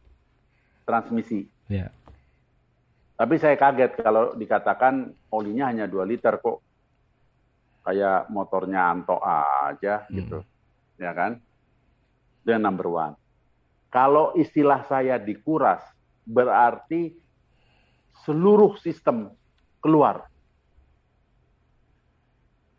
transmisi. 0.88 1.44
Yeah. 1.68 1.92
Tapi 3.16 3.40
saya 3.40 3.56
kaget 3.56 3.96
kalau 4.04 4.36
dikatakan 4.36 5.08
olinya 5.32 5.72
hanya 5.72 5.88
2 5.88 6.04
liter 6.04 6.36
kok 6.36 6.60
kayak 7.88 8.28
motornya 8.28 8.92
Anto 8.92 9.16
aja 9.24 10.04
hmm. 10.04 10.14
gitu, 10.20 10.40
ya 11.00 11.16
kan? 11.16 11.40
Dan 12.44 12.68
number 12.68 12.92
one. 12.92 13.16
Kalau 13.88 14.36
istilah 14.36 14.84
saya 14.92 15.16
dikuras, 15.16 15.80
berarti 16.28 17.16
seluruh 18.28 18.76
sistem 18.84 19.32
keluar. 19.80 20.28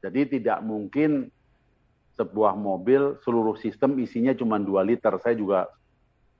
Jadi 0.04 0.38
tidak 0.38 0.60
mungkin 0.60 1.32
sebuah 2.20 2.56
mobil 2.56 3.16
seluruh 3.24 3.56
sistem 3.56 3.96
isinya 3.96 4.36
cuma 4.36 4.60
2 4.60 4.68
liter. 4.84 5.16
Saya 5.24 5.32
juga 5.32 5.64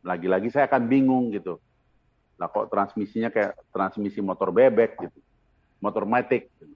lagi-lagi 0.05 0.53
saya 0.53 0.69
akan 0.69 0.85
bingung 0.85 1.33
gitu. 1.33 1.57
Nah 2.37 2.47
kok 2.53 2.69
transmisinya 2.69 3.33
kayak 3.33 3.57
transmisi 3.73 4.21
motor 4.21 4.53
bebek 4.53 5.01
gitu, 5.01 5.19
motor 5.81 6.05
matic. 6.05 6.53
Gitu. 6.61 6.75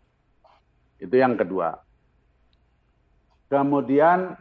Itu 1.00 1.14
yang 1.16 1.36
kedua. 1.36 1.80
Kemudian 3.52 4.36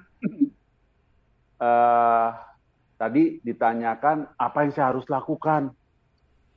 uh, 1.60 2.30
tadi 3.02 3.40
ditanyakan 3.44 4.28
apa 4.36 4.58
yang 4.68 4.72
saya 4.76 4.92
harus 4.96 5.08
lakukan. 5.08 5.72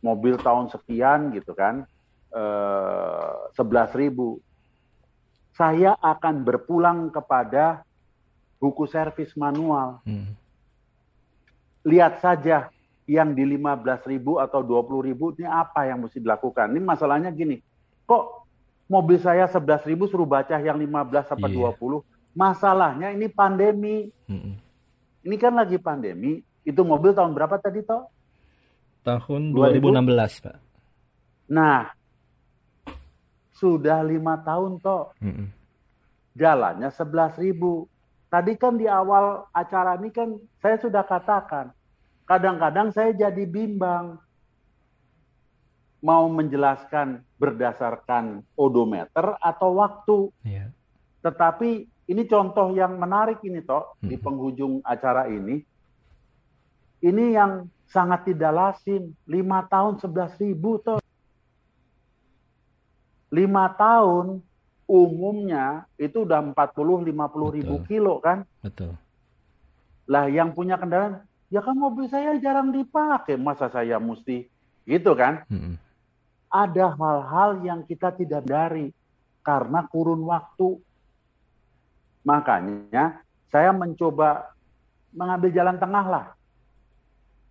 Mobil 0.03 0.35
tahun 0.35 0.67
sekian 0.67 1.31
gitu 1.31 1.55
kan, 1.55 1.87
eh, 2.35 3.35
sebelas 3.55 3.95
ribu. 3.95 4.43
Saya 5.55 5.95
akan 6.03 6.43
berpulang 6.43 7.07
kepada 7.15 7.87
buku 8.59 8.83
servis 8.91 9.31
manual. 9.39 10.03
Hmm. 10.03 10.35
Lihat 11.87 12.19
saja 12.19 12.67
yang 13.07 13.35
di 13.35 13.43
15 13.43 14.07
ribu 14.07 14.39
atau 14.39 14.63
20 14.63 15.09
ribu 15.09 15.35
ini 15.35 15.47
apa 15.49 15.91
yang 15.91 16.07
mesti 16.07 16.23
dilakukan. 16.23 16.71
Ini 16.71 16.81
masalahnya 16.83 17.35
gini, 17.35 17.59
kok 18.07 18.47
mobil 18.87 19.19
saya 19.19 19.49
11 19.51 19.89
ribu 19.89 20.07
suruh 20.07 20.29
baca 20.29 20.55
yang 20.61 20.79
15 20.79 21.33
sampai 21.35 21.51
yeah. 21.51 21.75
20. 21.75 22.05
Masalahnya 22.33 23.09
ini 23.13 23.27
pandemi. 23.29 24.09
Mm 24.29 24.39
-mm. 24.39 24.55
Ini 25.23 25.37
kan 25.37 25.53
lagi 25.57 25.77
pandemi. 25.77 26.41
Itu 26.63 26.87
mobil 26.87 27.13
tahun 27.13 27.35
berapa 27.35 27.59
tadi 27.59 27.83
toh? 27.83 28.07
Tahun 29.03 29.43
2016 29.51 30.45
Pak. 30.47 30.57
Nah, 31.51 31.91
sudah 33.59 34.01
lima 34.07 34.39
tahun 34.41 34.79
toh. 34.79 35.11
Mm 35.19 35.33
-mm. 35.35 35.47
Jalannya 36.39 36.89
11 36.89 37.43
ribu. 37.43 37.91
Tadi 38.33 38.57
kan 38.57 38.81
di 38.81 38.89
awal 38.89 39.45
acara 39.53 40.01
ini 40.01 40.09
kan 40.09 40.41
saya 40.65 40.81
sudah 40.81 41.05
katakan, 41.05 41.69
kadang-kadang 42.33 42.89
saya 42.97 43.13
jadi 43.13 43.45
bimbang 43.45 44.17
mau 46.01 46.25
menjelaskan 46.33 47.21
berdasarkan 47.37 48.41
odometer 48.57 49.37
atau 49.37 49.77
waktu. 49.77 50.19
Yeah. 50.41 50.73
Tetapi 51.21 51.85
ini 52.09 52.23
contoh 52.25 52.73
yang 52.73 52.97
menarik 52.97 53.45
ini 53.45 53.61
toh 53.61 53.93
hmm. 54.01 54.09
di 54.09 54.17
penghujung 54.17 54.81
acara 54.81 55.29
ini. 55.29 55.61
Ini 57.05 57.25
yang 57.37 57.69
sangat 57.85 58.33
tidak 58.33 58.53
lazim. 58.57 59.13
Lima 59.29 59.69
tahun 59.69 60.01
sebelas 60.01 60.33
ribu 60.41 60.81
toh. 60.81 61.05
Lima 63.29 63.69
tahun 63.77 64.41
umumnya 64.89 65.85
itu 66.01 66.25
udah 66.25 66.41
40-50 66.57 67.57
ribu 67.61 67.77
kilo 67.85 68.25
kan. 68.25 68.49
Betul. 68.65 68.97
Lah 70.09 70.27
yang 70.27 70.51
punya 70.53 70.81
kendaraan, 70.81 71.23
ya 71.53 71.61
kan 71.61 71.77
mobil 71.77 72.09
saya 72.09 72.33
jarang 72.41 72.73
dipakai. 72.73 73.37
Masa 73.37 73.69
saya 73.69 74.01
mesti 74.01 74.49
gitu 74.89 75.13
kan. 75.13 75.45
Hmm 75.53 75.77
ada 76.53 76.93
hal-hal 76.93 77.65
yang 77.65 77.81
kita 77.81 78.13
tidak 78.13 78.45
dari 78.45 78.93
karena 79.41 79.89
kurun 79.89 80.21
waktu. 80.29 80.77
Makanya 82.29 83.25
saya 83.49 83.73
mencoba 83.73 84.53
mengambil 85.17 85.51
jalan 85.51 85.81
tengah 85.81 86.07
lah. 86.07 86.27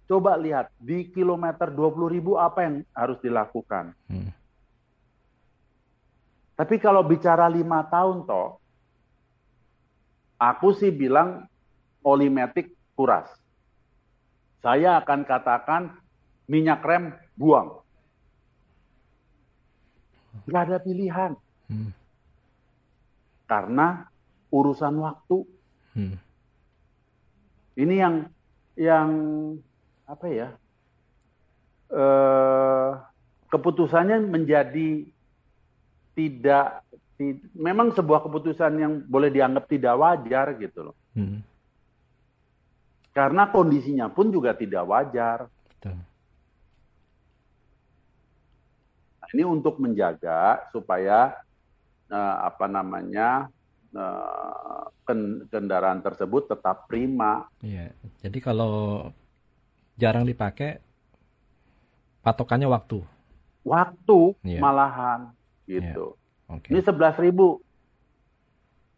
Coba 0.06 0.38
lihat 0.38 0.70
di 0.78 1.10
kilometer 1.10 1.74
20 1.74 2.14
ribu 2.14 2.38
apa 2.38 2.62
yang 2.62 2.76
harus 2.94 3.18
dilakukan. 3.26 3.98
Hmm. 4.06 4.30
Tapi 6.56 6.78
kalau 6.78 7.02
bicara 7.02 7.50
lima 7.50 7.82
tahun 7.90 8.30
toh, 8.30 8.62
aku 10.38 10.78
sih 10.78 10.94
bilang 10.94 11.50
olimetik 12.06 12.70
kuras. 12.94 13.26
Saya 14.62 15.02
akan 15.02 15.26
katakan 15.26 15.98
minyak 16.46 16.86
rem 16.86 17.18
buang. 17.34 17.82
Nggak 20.46 20.64
ada 20.70 20.78
pilihan. 20.80 21.32
Hmm. 21.68 21.92
Karena 23.50 24.06
urusan 24.54 24.96
waktu. 25.02 25.38
Hmm. 25.98 26.16
Ini 27.76 27.96
yang 27.98 28.16
yang 28.78 29.10
apa 30.06 30.28
ya? 30.30 30.50
Eh, 31.92 32.90
keputusannya 33.52 34.24
menjadi 34.32 35.04
tidak, 36.16 36.88
tidak 37.20 37.52
memang 37.52 37.92
sebuah 37.92 38.24
keputusan 38.24 38.80
yang 38.80 38.94
boleh 39.10 39.28
dianggap 39.28 39.68
tidak 39.68 40.00
wajar 40.00 40.56
gitu 40.56 40.92
loh. 40.92 40.96
Hmm. 41.18 41.44
Karena 43.12 43.52
kondisinya 43.52 44.08
pun 44.08 44.32
juga 44.32 44.56
tidak 44.56 44.88
wajar. 44.88 45.52
Betul. 45.76 46.00
ini 49.32 49.44
untuk 49.48 49.80
menjaga 49.80 50.68
supaya 50.76 51.40
uh, 52.12 52.36
apa 52.46 52.68
namanya 52.68 53.48
uh, 53.96 54.92
kendaraan 55.48 56.04
tersebut 56.04 56.52
tetap 56.52 56.88
prima. 56.88 57.48
Iya. 57.64 57.96
Jadi 58.24 58.38
kalau 58.44 59.08
jarang 59.96 60.28
dipakai, 60.28 60.80
patokannya 62.24 62.68
waktu. 62.68 63.00
Waktu 63.64 64.20
iya. 64.44 64.60
malahan 64.60 65.32
gitu. 65.68 66.16
Iya. 66.16 66.56
Okay. 66.60 66.70
Ini 66.76 66.80
sebelas 66.84 67.16
ribu. 67.16 67.64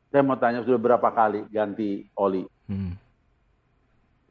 Saya 0.09 0.21
mau 0.21 0.37
tanya 0.37 0.61
sudah 0.61 0.77
berapa 0.77 1.09
kali 1.09 1.49
ganti 1.49 2.05
oli? 2.13 2.45
Hmm. 2.69 2.93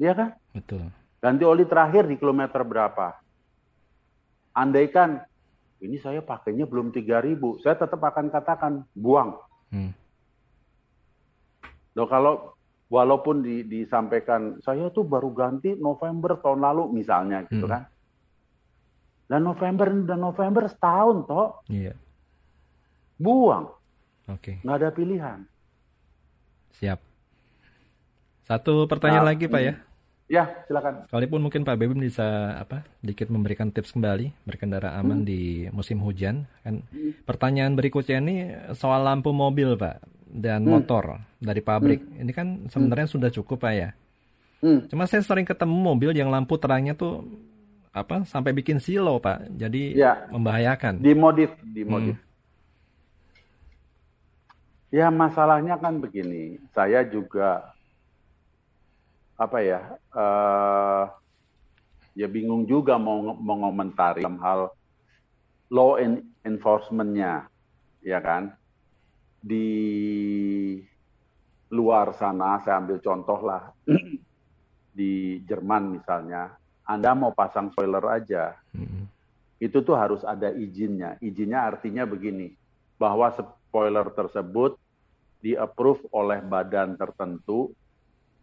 Iya 0.02 0.12
kan? 0.18 0.28
Betul. 0.50 0.90
Ganti 1.22 1.46
oli 1.46 1.62
terakhir 1.62 2.10
di 2.10 2.18
kilometer 2.18 2.58
berapa? 2.66 3.14
Andaikan 4.58 5.22
ini 5.82 5.98
saya 5.98 6.22
pakainya 6.22 6.64
belum 6.64 6.94
3000 6.94 7.38
saya 7.60 7.74
tetap 7.74 7.98
akan 7.98 8.30
katakan 8.30 8.72
buang 8.94 9.34
hmm. 9.74 9.92
Loh, 11.92 12.08
kalau 12.08 12.56
walaupun 12.88 13.44
di, 13.44 13.66
disampaikan 13.66 14.62
saya 14.64 14.88
tuh 14.88 15.04
baru 15.04 15.28
ganti 15.34 15.76
November 15.76 16.40
tahun 16.40 16.64
lalu 16.64 16.88
misalnya 16.94 17.44
gitu 17.50 17.66
hmm. 17.66 17.72
kan 17.74 17.82
dan 19.26 19.40
November 19.42 19.88
dan 20.06 20.20
November 20.22 20.70
setahun 20.70 21.24
toh 21.26 21.48
iya. 21.68 21.92
buang 23.18 23.72
oke 24.28 24.40
okay. 24.40 24.56
nggak 24.62 24.76
ada 24.78 24.90
pilihan 24.92 25.38
siap 26.76 27.00
satu 28.44 28.84
pertanyaan 28.88 29.24
nah, 29.24 29.30
lagi 29.32 29.48
pak 29.48 29.60
ya 29.60 29.74
Ya, 30.32 30.48
silakan. 30.64 31.04
Sekalipun 31.12 31.44
mungkin 31.44 31.60
Pak 31.60 31.76
Bebim 31.76 32.00
bisa 32.00 32.56
apa 32.56 32.88
sedikit 33.04 33.28
memberikan 33.28 33.68
tips 33.68 33.92
kembali 33.92 34.32
berkendara 34.48 34.96
aman 34.96 35.20
hmm. 35.20 35.28
di 35.28 35.68
musim 35.76 36.00
hujan. 36.00 36.48
Kan 36.64 36.88
hmm. 36.88 37.28
pertanyaan 37.28 37.76
berikutnya 37.76 38.16
ini 38.16 38.36
soal 38.72 39.04
lampu 39.04 39.28
mobil, 39.36 39.76
Pak, 39.76 40.00
dan 40.32 40.64
hmm. 40.64 40.72
motor 40.72 41.20
dari 41.36 41.60
pabrik. 41.60 42.00
Hmm. 42.00 42.24
Ini 42.24 42.32
kan 42.32 42.46
sebenarnya 42.72 43.12
hmm. 43.12 43.14
sudah 43.20 43.28
cukup, 43.28 43.60
Pak 43.60 43.74
ya. 43.76 43.92
Hmm. 44.64 44.88
Cuma 44.88 45.04
saya 45.04 45.20
sering 45.20 45.44
ketemu 45.44 45.76
mobil 45.76 46.16
yang 46.16 46.32
lampu 46.32 46.56
terangnya 46.56 46.96
tuh 46.96 47.28
apa 47.92 48.24
sampai 48.24 48.56
bikin 48.56 48.80
silo, 48.80 49.20
Pak. 49.20 49.52
Jadi 49.52 50.00
ya. 50.00 50.32
membahayakan. 50.32 51.04
Dimodif, 51.04 51.52
dimodif. 51.60 52.16
Hmm. 52.16 52.30
Ya 54.88 55.12
masalahnya 55.12 55.76
kan 55.76 56.00
begini, 56.00 56.56
saya 56.72 57.04
juga 57.04 57.76
apa 59.36 59.58
ya 59.64 59.80
uh, 60.12 61.04
ya 62.12 62.28
bingung 62.28 62.68
juga 62.68 63.00
mau 63.00 63.34
mengomentari 63.36 64.20
dalam 64.22 64.40
hal 64.40 64.72
law 65.72 65.96
enforcement-nya, 66.44 67.48
ya 68.04 68.20
kan? 68.20 68.52
Di 69.40 69.68
luar 71.72 72.12
sana, 72.12 72.60
saya 72.60 72.84
ambil 72.84 73.00
contoh 73.00 73.40
lah, 73.40 73.72
di 74.98 75.40
Jerman 75.48 75.96
misalnya, 75.96 76.52
Anda 76.84 77.16
mau 77.16 77.32
pasang 77.32 77.72
spoiler 77.72 78.04
aja, 78.04 78.52
hmm. 78.76 79.08
itu 79.64 79.80
tuh 79.80 79.96
harus 79.96 80.20
ada 80.28 80.52
izinnya. 80.52 81.16
Izinnya 81.24 81.64
artinya 81.64 82.04
begini, 82.04 82.52
bahwa 83.00 83.32
spoiler 83.32 84.12
tersebut 84.12 84.76
di-approve 85.40 86.04
oleh 86.12 86.44
badan 86.44 87.00
tertentu, 87.00 87.72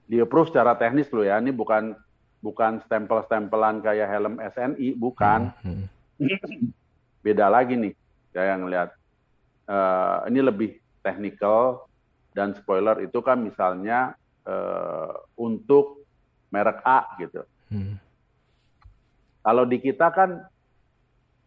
di-approve 0.10 0.50
secara 0.50 0.74
teknis 0.74 1.14
loh 1.14 1.22
ya, 1.22 1.38
ini 1.38 1.54
bukan 1.54 1.94
bukan 2.42 2.82
stempel-stempelan 2.90 3.86
kayak 3.86 4.10
helm 4.10 4.42
SNI, 4.42 4.98
bukan. 4.98 5.54
Hmm. 5.62 5.86
Beda 7.22 7.46
lagi 7.48 7.78
nih, 7.78 7.94
saya 8.34 8.58
ngelihat. 8.58 8.90
Uh, 9.70 10.26
ini 10.26 10.42
lebih 10.42 10.82
teknikal, 11.06 11.86
dan 12.34 12.58
spoiler 12.58 13.06
itu 13.06 13.22
kan 13.22 13.38
misalnya 13.38 14.18
uh, 14.50 15.14
untuk 15.38 16.02
merek 16.50 16.82
A 16.82 17.06
gitu. 17.22 17.46
Hmm. 17.70 18.02
Kalau 19.46 19.64
di 19.70 19.78
kita 19.78 20.10
kan 20.10 20.42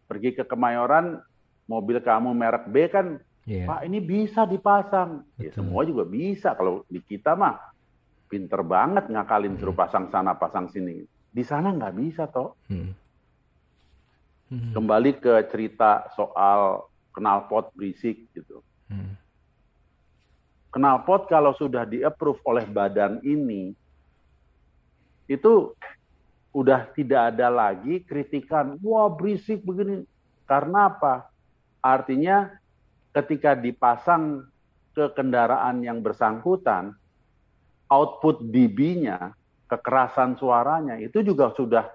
pergi 0.07 0.39
ke 0.39 0.45
Kemayoran 0.47 1.19
mobil 1.67 1.99
kamu 1.99 2.31
merek 2.37 2.69
B 2.71 2.87
kan 2.93 3.19
yeah. 3.49 3.67
Pak 3.67 3.89
ini 3.89 3.99
bisa 3.99 4.47
dipasang. 4.47 5.27
Ya, 5.41 5.51
semua 5.55 5.83
juga 5.83 6.07
bisa 6.07 6.55
kalau 6.55 6.87
di 6.87 7.01
kita 7.03 7.35
mah 7.35 7.72
pinter 8.33 8.65
banget 8.65 9.13
ngakalin 9.13 9.61
suruh 9.61 9.77
hmm. 9.77 9.83
pasang 9.85 10.09
sana 10.09 10.33
pasang 10.33 10.73
sini. 10.73 11.05
Di 11.29 11.45
sana 11.45 11.77
nggak 11.77 11.95
bisa 12.01 12.25
toh. 12.33 12.57
Hmm. 12.73 12.97
Hmm. 14.49 14.73
Kembali 14.73 15.21
ke 15.21 15.45
cerita 15.53 16.09
soal 16.17 16.89
knalpot 17.13 17.77
berisik 17.77 18.33
gitu. 18.33 18.65
Hmm 18.89 19.21
knalpot 20.73 21.29
kalau 21.29 21.53
sudah 21.53 21.85
di-approve 21.85 22.41
oleh 22.49 22.65
badan 22.65 23.21
ini, 23.21 23.77
itu 25.29 25.77
udah 26.53 26.89
tidak 26.97 27.37
ada 27.37 27.53
lagi 27.53 28.01
kritikan, 28.03 28.81
wah 28.81 29.13
berisik 29.13 29.61
begini. 29.63 30.09
Karena 30.49 30.89
apa? 30.89 31.29
Artinya 31.85 32.49
ketika 33.13 33.53
dipasang 33.53 34.49
ke 34.97 35.13
kendaraan 35.13 35.85
yang 35.85 36.01
bersangkutan, 36.01 36.97
output 37.93 38.49
dB-nya, 38.49 39.37
kekerasan 39.69 40.41
suaranya, 40.41 40.97
itu 40.97 41.21
juga 41.21 41.53
sudah 41.53 41.93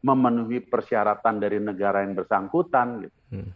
memenuhi 0.00 0.64
persyaratan 0.64 1.36
dari 1.36 1.60
negara 1.60 2.00
yang 2.00 2.16
bersangkutan. 2.16 3.04
Gitu. 3.04 3.18
Hmm. 3.36 3.50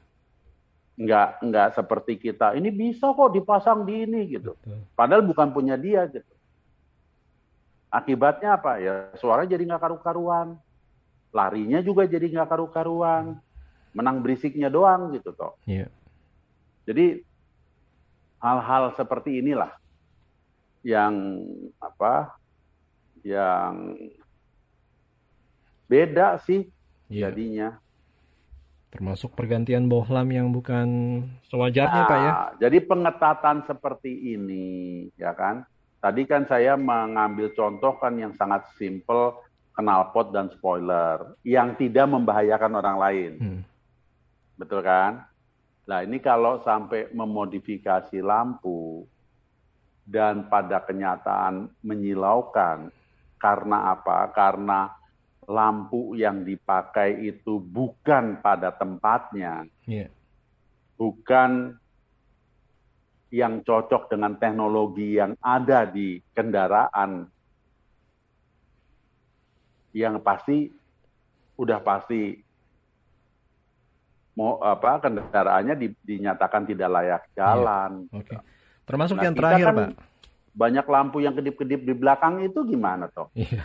Nggak 0.92 1.28
nggak 1.40 1.68
seperti 1.72 2.20
kita 2.20 2.52
ini 2.52 2.68
bisa 2.68 3.16
kok 3.16 3.32
dipasang 3.32 3.88
di 3.88 4.04
ini 4.04 4.28
gitu. 4.28 4.52
Padahal 4.92 5.24
bukan 5.24 5.48
punya 5.48 5.80
dia 5.80 6.04
gitu. 6.12 6.28
Akibatnya 7.88 8.60
apa? 8.60 8.76
Ya 8.76 9.08
suara 9.16 9.48
jadi 9.48 9.64
nggak 9.64 9.80
karu-karuan. 9.80 10.60
Larinya 11.32 11.80
juga 11.80 12.04
jadi 12.04 12.28
nggak 12.28 12.48
karu-karuan. 12.48 13.40
Menang 13.96 14.20
berisiknya 14.20 14.68
doang 14.68 15.12
gitu 15.16 15.32
toh. 15.36 15.56
Yeah. 15.68 15.92
jadi 16.82 17.22
hal-hal 18.42 18.90
seperti 18.98 19.38
inilah 19.38 19.70
yang 20.82 21.46
apa 21.78 22.34
yang 23.22 23.94
beda 25.86 26.42
sih 26.42 26.66
yeah. 27.06 27.30
jadinya 27.30 27.78
Termasuk 28.92 29.32
pergantian 29.32 29.88
bohlam 29.88 30.28
yang 30.28 30.52
bukan 30.52 30.84
sewajarnya, 31.48 32.02
nah, 32.04 32.10
Pak 32.12 32.18
ya? 32.20 32.32
Jadi 32.68 32.84
pengetatan 32.84 33.64
seperti 33.64 34.36
ini, 34.36 35.08
ya 35.16 35.32
kan? 35.32 35.64
Tadi 35.96 36.28
kan 36.28 36.44
saya 36.44 36.76
mengambil 36.76 37.56
contoh 37.56 37.96
kan 37.96 38.20
yang 38.20 38.36
sangat 38.36 38.68
simple, 38.76 39.40
knalpot 39.80 40.36
dan 40.36 40.52
spoiler, 40.52 41.24
yang 41.40 41.72
tidak 41.80 42.04
membahayakan 42.04 42.72
orang 42.76 42.96
lain. 43.00 43.32
Hmm. 43.40 43.60
Betul 44.60 44.84
kan? 44.84 45.24
Nah 45.88 46.04
ini 46.04 46.20
kalau 46.20 46.60
sampai 46.60 47.08
memodifikasi 47.16 48.20
lampu 48.20 49.08
dan 50.02 50.50
pada 50.50 50.82
kenyataan 50.82 51.70
menyilaukan, 51.82 52.90
karena 53.38 53.94
apa? 53.94 54.30
Karena 54.34 54.90
lampu 55.46 56.14
yang 56.14 56.46
dipakai 56.46 57.18
itu 57.26 57.58
bukan 57.58 58.38
pada 58.38 58.70
tempatnya, 58.70 59.66
yeah. 59.86 60.10
bukan 60.94 61.74
yang 63.32 63.64
cocok 63.64 64.12
dengan 64.12 64.36
teknologi 64.36 65.18
yang 65.18 65.34
ada 65.40 65.88
di 65.88 66.20
kendaraan, 66.36 67.26
yang 69.96 70.20
pasti 70.20 70.68
udah 71.56 71.80
pasti 71.80 72.36
mau 74.32 74.56
apa 74.64 75.04
kendaraannya 75.04 75.74
di, 75.76 75.88
dinyatakan 76.04 76.64
tidak 76.64 76.88
layak 76.92 77.22
jalan. 77.36 78.08
Yeah. 78.08 78.20
Okay. 78.20 78.38
Termasuk 78.84 79.18
nah, 79.20 79.24
yang 79.30 79.34
terakhir, 79.34 79.66
kan 79.70 79.74
Pak. 79.76 79.90
Banyak 80.52 80.86
lampu 80.86 81.24
yang 81.24 81.32
kedip-kedip 81.32 81.80
di 81.80 81.94
belakang 81.96 82.44
itu 82.44 82.60
gimana 82.66 83.08
toh? 83.08 83.32
Yeah 83.32 83.64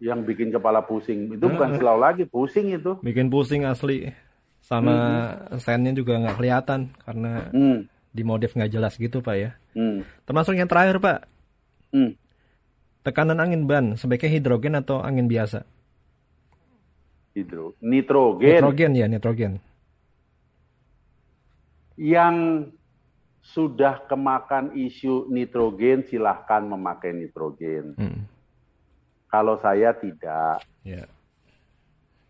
yang 0.00 0.24
bikin 0.24 0.52
kepala 0.52 0.84
pusing 0.84 1.32
itu 1.32 1.44
bukan 1.48 1.80
selalu 1.80 2.00
lagi 2.00 2.24
pusing 2.28 2.72
itu 2.72 3.00
bikin 3.00 3.32
pusing 3.32 3.64
asli 3.64 4.12
sama 4.60 4.92
hmm. 4.92 5.62
sennya 5.62 5.92
juga 5.96 6.20
nggak 6.20 6.36
kelihatan 6.36 6.80
karena 7.00 7.48
hmm. 7.54 7.78
dimodif 8.12 8.52
nggak 8.52 8.72
jelas 8.72 8.98
gitu 8.98 9.24
pak 9.24 9.36
ya 9.36 9.50
hmm. 9.72 10.04
termasuk 10.28 10.58
yang 10.58 10.68
terakhir 10.68 11.00
pak 11.00 11.18
hmm. 11.96 12.12
tekanan 13.06 13.40
angin 13.40 13.64
ban 13.64 13.96
sebaiknya 13.96 14.36
hidrogen 14.36 14.76
atau 14.76 15.00
angin 15.00 15.30
biasa 15.30 15.64
hidro 17.32 17.72
nitrogen 17.80 18.60
nitrogen 18.60 18.92
ya 18.92 19.06
nitrogen 19.08 19.52
yang 21.96 22.68
sudah 23.52 24.02
kemakan 24.10 24.74
isu 24.74 25.30
nitrogen 25.30 26.02
silahkan 26.06 26.66
memakai 26.66 27.14
nitrogen 27.14 27.94
hmm 27.94 28.36
kalau 29.36 29.60
saya 29.60 29.92
tidak, 29.92 30.64
yeah. 30.80 31.04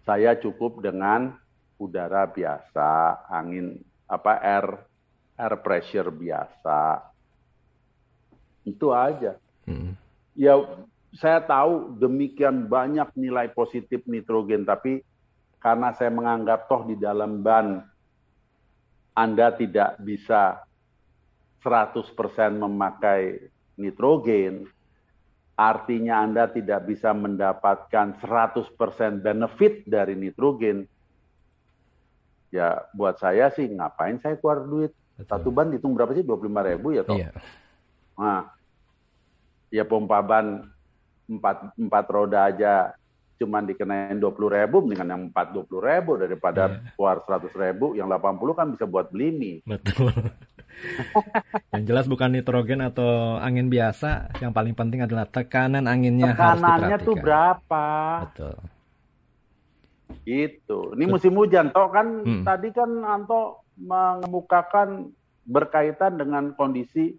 saya 0.03 0.35
cukup 0.35 0.83
dengan 0.83 1.39
udara 1.79 2.27
biasa, 2.27 3.23
angin 3.31 3.79
apa 4.11 4.43
air 4.43 4.67
air 5.39 5.55
pressure 5.63 6.11
biasa, 6.11 7.07
itu 8.67 8.91
aja. 8.91 9.39
Hmm. 9.71 9.95
Ya 10.35 10.59
saya 11.15 11.39
tahu 11.45 11.95
demikian 11.95 12.67
banyak 12.67 13.07
nilai 13.15 13.55
positif 13.55 14.03
nitrogen, 14.11 14.67
tapi 14.67 15.07
karena 15.63 15.95
saya 15.95 16.11
menganggap 16.11 16.67
toh 16.67 16.91
di 16.91 16.99
dalam 16.99 17.39
ban 17.39 17.87
Anda 19.15 19.55
tidak 19.55 20.03
bisa 20.03 20.66
100% 21.65 22.13
memakai 22.57 23.53
nitrogen, 23.77 24.69
artinya 25.57 26.21
Anda 26.21 26.49
tidak 26.53 26.85
bisa 26.89 27.17
mendapatkan 27.17 28.21
100% 28.21 29.25
benefit 29.25 29.85
dari 29.89 30.13
nitrogen, 30.17 30.85
ya 32.53 32.85
buat 32.93 33.21
saya 33.21 33.53
sih 33.53 33.69
ngapain 33.69 34.21
saya 34.21 34.37
keluar 34.41 34.65
duit. 34.65 34.93
Betul. 35.17 35.29
Satu 35.33 35.49
ban 35.49 35.73
hitung 35.73 35.97
berapa 35.97 36.13
sih? 36.13 36.25
25 36.25 36.69
ribu 36.73 36.89
ya 36.93 37.03
toh? 37.05 37.17
Iya. 37.17 37.33
Nah, 38.21 38.53
ya 39.73 39.85
pompa 39.89 40.21
ban 40.21 40.69
4, 41.25 41.73
4 41.77 42.15
roda 42.15 42.53
aja 42.53 42.93
cuman 43.37 43.69
dikenain 43.69 44.17
20 44.17 44.57
ribu, 44.57 44.77
mendingan 44.85 45.09
yang 45.13 45.23
4 45.33 45.57
20 45.69 45.89
ribu 45.89 46.13
daripada 46.17 46.63
yeah. 46.73 46.93
keluar 46.97 47.17
100 47.25 47.53
ribu, 47.53 47.87
yang 47.97 48.09
80 48.09 48.59
kan 48.59 48.67
bisa 48.73 48.85
buat 48.89 49.13
beli 49.13 49.29
mie. 49.33 49.57
Betul. 49.65 50.13
yang 51.73 51.85
jelas 51.85 52.09
bukan 52.09 52.33
nitrogen 52.33 52.81
atau 52.85 53.37
angin 53.41 53.69
biasa, 53.69 54.33
yang 54.41 54.53
paling 54.53 54.73
penting 54.73 55.05
adalah 55.05 55.29
tekanan 55.29 55.85
anginnya 55.89 56.33
Tekanannya 56.33 56.97
tuh 57.01 57.17
berapa? 57.17 57.85
Betul. 58.29 58.57
Itu. 60.27 60.79
Ini 60.95 61.05
musim 61.07 61.35
hujan 61.39 61.71
toh 61.71 61.91
kan 61.91 62.25
hmm. 62.25 62.45
tadi 62.47 62.69
kan 62.75 62.91
Anto 63.07 63.63
mengemukakan 63.79 65.13
berkaitan 65.47 66.19
dengan 66.19 66.57
kondisi 66.59 67.15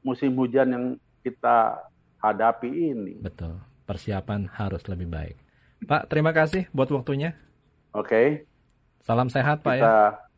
musim 0.00 0.32
hujan 0.38 0.72
yang 0.72 0.84
kita 1.20 1.84
hadapi 2.22 2.70
ini. 2.70 3.20
Betul. 3.20 3.58
Persiapan 3.84 4.48
harus 4.52 4.84
lebih 4.88 5.08
baik. 5.08 5.36
Pak, 5.84 6.10
terima 6.10 6.34
kasih 6.34 6.66
buat 6.74 6.90
waktunya. 6.90 7.36
Oke. 7.94 8.08
Okay. 8.08 8.26
Salam 9.04 9.30
sehat, 9.30 9.62
Pak 9.62 9.74
ya. 9.74 9.80
kita, 9.80 9.94
ya 9.94 10.28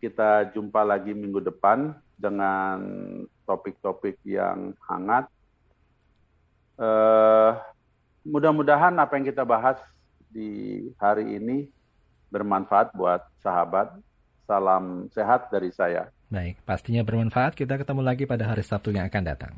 kita 0.00 0.52
jumpa 0.52 0.84
lagi 0.84 1.16
minggu 1.16 1.40
depan 1.40 1.96
dengan 2.14 2.78
topik-topik 3.48 4.20
yang 4.24 4.76
hangat. 4.86 5.28
Uh, 6.76 7.56
mudah-mudahan 8.28 8.92
apa 9.00 9.16
yang 9.16 9.26
kita 9.26 9.42
bahas 9.42 9.80
di 10.28 10.84
hari 11.00 11.40
ini 11.40 11.66
bermanfaat 12.28 12.92
buat 12.92 13.24
sahabat. 13.40 13.96
Salam 14.46 15.10
sehat 15.10 15.50
dari 15.50 15.74
saya. 15.74 16.06
Baik, 16.30 16.62
pastinya 16.62 17.02
bermanfaat. 17.02 17.58
Kita 17.58 17.74
ketemu 17.74 18.02
lagi 18.06 18.30
pada 18.30 18.46
hari 18.46 18.62
Sabtu 18.62 18.94
yang 18.94 19.10
akan 19.10 19.22
datang. 19.26 19.54